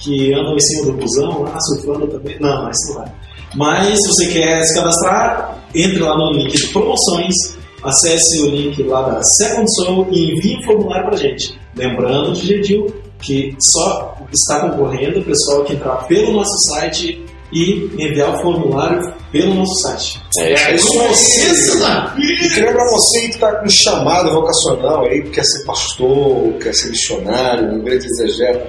que 0.00 0.34
andam 0.34 0.54
em 0.56 0.60
cima 0.60 0.86
do 0.86 0.92
busão 0.94 1.42
lá, 1.42 1.56
surfando 1.60 2.08
também. 2.08 2.36
Não, 2.40 2.64
mas 2.64 2.76
não 2.88 2.94
vai. 2.96 3.12
Mas 3.56 3.98
se 3.98 4.08
você 4.08 4.26
quer 4.28 4.62
se 4.62 4.74
cadastrar, 4.74 5.58
entre 5.74 5.98
lá 5.98 6.16
no 6.16 6.32
link 6.32 6.52
de 6.52 6.68
promoções, 6.68 7.34
acesse 7.82 8.42
o 8.42 8.50
link 8.50 8.82
lá 8.82 9.02
da 9.02 9.22
Second 9.22 9.66
Soul 9.76 10.08
e 10.10 10.32
envie 10.32 10.56
um 10.58 10.62
formulário 10.62 11.08
pra 11.08 11.16
gente. 11.16 11.58
Lembrando, 11.76 12.34
Gedil, 12.34 12.86
que 13.20 13.56
só 13.72 14.16
está 14.32 14.60
concorrendo 14.60 15.20
o 15.20 15.24
pessoal 15.24 15.64
que 15.64 15.74
entrar 15.74 16.06
pelo 16.06 16.32
nosso 16.32 16.56
site 16.68 17.24
e 17.52 17.90
enviar 17.98 18.34
o 18.34 18.42
formulário 18.42 19.14
pelo 19.30 19.54
nosso 19.54 19.74
site. 19.82 20.20
É 20.38 20.74
isso 20.74 21.00
aí. 21.00 21.10
isso 21.10 21.72
aí. 21.74 21.80
Da 21.80 22.14
E 22.18 22.48
queria 22.48 22.72
pra 22.72 22.84
você 22.90 23.20
que 23.22 23.34
está 23.34 23.52
com 23.56 23.68
chamado 23.68 24.32
vocacional 24.32 25.04
aí, 25.06 25.22
que 25.22 25.30
quer 25.30 25.44
ser 25.44 25.64
pastor, 25.64 26.52
quer 26.60 26.74
ser 26.74 26.90
missionário, 26.90 27.72
um 27.72 27.82
grande 27.82 28.06
exegeta. 28.06 28.66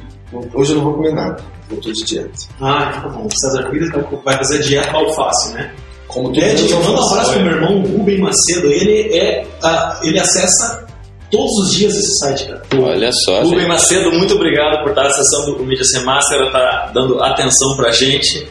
Hoje 0.53 0.71
eu 0.71 0.77
não 0.77 0.83
vou 0.83 0.93
comer 0.93 1.13
nada. 1.13 1.41
Eu 1.71 1.77
tô 1.77 1.91
de 1.91 2.03
dieta. 2.03 2.31
Ah, 2.61 2.87
então 2.89 3.09
tá 3.09 3.17
bom. 3.17 3.27
O 3.27 3.31
César 3.31 3.69
Pires 3.69 3.89
vai 4.23 4.37
fazer 4.37 4.59
dieta 4.59 4.95
alface, 4.95 5.53
né? 5.53 5.71
Como 6.07 6.29
todo 6.33 6.43
Ed, 6.43 6.61
mundo 6.61 6.71
eu 6.71 6.79
mando 6.83 7.01
um 7.01 7.09
abraço 7.11 7.33
pro 7.33 7.41
meu 7.43 7.51
irmão 7.53 7.81
Rubem 7.83 8.19
Macedo. 8.19 8.67
Ele 8.67 9.15
é. 9.15 9.45
ah, 9.63 9.99
ele 10.03 10.19
acessa 10.19 10.87
todos 11.31 11.51
os 11.63 11.75
dias 11.75 11.95
esse 11.95 12.17
site, 12.19 12.47
cara. 12.47 12.63
Olha 12.81 13.11
só, 13.11 13.41
Rubem 13.41 13.59
gente. 13.59 13.67
Macedo, 13.67 14.11
muito 14.11 14.33
obrigado 14.33 14.81
por 14.81 14.89
estar 14.89 15.05
acessando 15.05 15.57
o 15.61 15.65
Mídia 15.65 15.85
Sem 15.85 16.03
Máscara, 16.03 16.51
tá 16.51 16.91
dando 16.93 17.21
atenção 17.21 17.75
pra 17.75 17.91
gente. 17.91 18.47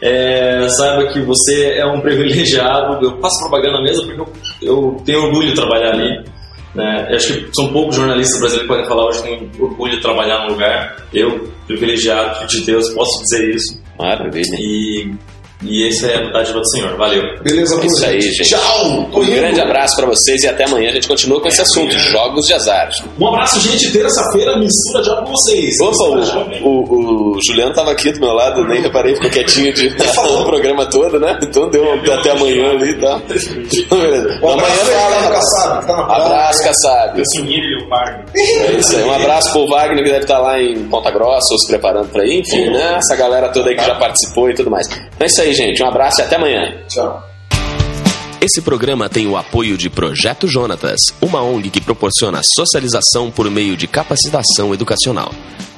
É, 0.00 0.68
saiba 0.68 1.06
que 1.12 1.20
você 1.22 1.72
é 1.78 1.86
um 1.86 2.00
privilegiado. 2.00 3.04
Eu 3.04 3.20
faço 3.20 3.38
propaganda 3.40 3.82
mesmo 3.82 4.06
porque 4.06 4.20
eu, 4.20 4.28
eu 4.62 4.96
tenho 5.04 5.24
orgulho 5.24 5.48
de 5.48 5.54
trabalhar 5.54 5.92
ali. 5.94 6.24
Né? 6.76 7.06
Eu 7.10 7.16
acho 7.16 7.32
que 7.32 7.48
são 7.54 7.72
poucos 7.72 7.96
jornalistas 7.96 8.38
brasileiros 8.38 8.68
que 8.68 8.74
podem 8.74 8.86
falar 8.86 9.06
hoje 9.06 9.22
que 9.22 9.28
têm 9.28 9.50
orgulho 9.58 9.96
de 9.96 10.02
trabalhar 10.02 10.44
no 10.44 10.52
lugar. 10.52 10.96
Eu, 11.12 11.48
privilegiado, 11.66 12.46
de 12.46 12.60
Deus, 12.66 12.90
posso 12.90 13.22
dizer 13.22 13.54
isso. 13.54 13.82
Maravilha. 13.98 14.56
E, 14.58 15.10
e 15.62 15.88
essa 15.88 16.06
é 16.06 16.16
a 16.16 16.30
dádiva 16.30 16.60
do 16.60 16.68
Senhor. 16.68 16.94
Valeu. 16.98 17.22
Beleza, 17.42 17.80
É 17.80 17.86
isso 17.86 18.04
aí, 18.04 18.20
gente. 18.20 18.42
Tchau! 18.42 19.08
Tô 19.10 19.20
Um 19.20 19.24
grande 19.24 19.58
abraço 19.58 19.96
pra 19.96 20.06
vocês 20.06 20.42
e 20.42 20.48
até 20.48 20.64
amanhã 20.64 20.90
a 20.90 20.92
gente 20.92 21.08
continua 21.08 21.40
com 21.40 21.48
esse 21.48 21.62
assunto, 21.62 21.98
jogos 21.98 22.46
de 22.46 22.52
azar. 22.52 22.90
Um 23.18 23.26
abraço, 23.26 23.58
gente. 23.60 23.90
Terça-feira, 23.90 24.58
mistura 24.58 25.02
de 25.02 25.08
com 25.08 25.32
vocês. 25.32 25.80
Opa, 25.80 26.20
de 26.20 26.62
o, 26.62 27.35
o, 27.35 27.35
o 27.36 27.42
Juliano 27.42 27.74
tava 27.74 27.92
aqui 27.92 28.10
do 28.12 28.20
meu 28.20 28.32
lado, 28.32 28.64
nem 28.64 28.80
reparei, 28.80 29.14
ficou 29.14 29.30
quietinho 29.30 29.72
de 29.72 29.88
o 29.88 30.44
programa 30.44 30.86
todo, 30.86 31.20
né? 31.20 31.38
Então 31.42 31.68
deu 31.68 31.84
até 32.14 32.30
amanhã 32.30 32.70
ali 32.70 32.90
e 32.90 32.94
tal. 32.94 33.20
Então, 33.28 33.98
beleza. 33.98 34.40
Um 34.42 34.48
Amanhã 34.48 34.74
abraço 35.20 35.62
fala, 35.62 35.82
tá 35.82 35.96
na 35.96 36.04
praia. 36.04 36.24
Abraço, 36.24 36.64
Kassab. 36.64 37.18
É 37.18 37.22
isso 38.78 38.96
aí. 38.96 39.04
Um 39.04 39.12
abraço 39.12 39.52
pro 39.52 39.66
Wagner, 39.68 40.04
que 40.04 40.10
deve 40.10 40.22
estar 40.24 40.38
lá 40.38 40.60
em 40.60 40.84
Ponta 40.88 41.10
Grossa, 41.10 41.52
ou 41.52 41.58
se 41.58 41.68
preparando 41.68 42.08
pra 42.08 42.24
ir. 42.24 42.40
Enfim, 42.40 42.70
né? 42.70 42.96
Essa 42.96 43.16
galera 43.16 43.48
toda 43.48 43.70
aí 43.70 43.76
que 43.76 43.84
já 43.84 43.94
participou 43.94 44.50
e 44.50 44.54
tudo 44.54 44.70
mais. 44.70 44.86
É 45.20 45.26
isso 45.26 45.40
aí, 45.42 45.52
gente. 45.52 45.82
Um 45.82 45.86
abraço 45.86 46.20
e 46.20 46.24
até 46.24 46.36
amanhã. 46.36 46.74
Tchau. 46.88 47.22
Esse 48.40 48.62
programa 48.62 49.08
tem 49.08 49.26
o 49.26 49.36
apoio 49.36 49.76
de 49.76 49.90
Projeto 49.90 50.46
Jonatas, 50.46 51.00
uma 51.20 51.42
ONG 51.42 51.70
que 51.70 51.80
proporciona 51.80 52.40
socialização 52.44 53.30
por 53.30 53.50
meio 53.50 53.76
de 53.76 53.86
capacitação 53.88 54.72
educacional. 54.72 55.32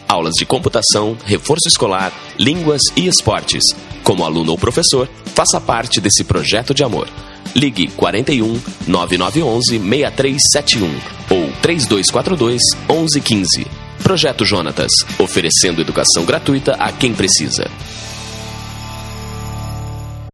Aulas 0.08 0.32
de 0.38 0.46
computação, 0.46 1.18
reforço 1.26 1.68
escolar, 1.68 2.12
línguas 2.38 2.80
e 2.96 3.06
esportes. 3.06 3.62
Como 4.02 4.24
aluno 4.24 4.52
ou 4.52 4.58
professor, 4.58 5.06
faça 5.34 5.60
parte 5.60 6.00
desse 6.00 6.24
projeto 6.24 6.72
de 6.72 6.82
amor. 6.82 7.06
Ligue 7.54 7.88
41 7.88 8.58
9911 8.86 9.78
6371 9.78 10.88
ou 11.28 11.52
3242 11.60 12.62
1115. 12.88 13.66
Projeto 14.02 14.46
Jonatas, 14.46 14.90
oferecendo 15.18 15.82
educação 15.82 16.24
gratuita 16.24 16.72
a 16.76 16.90
quem 16.90 17.12
precisa. 17.12 17.70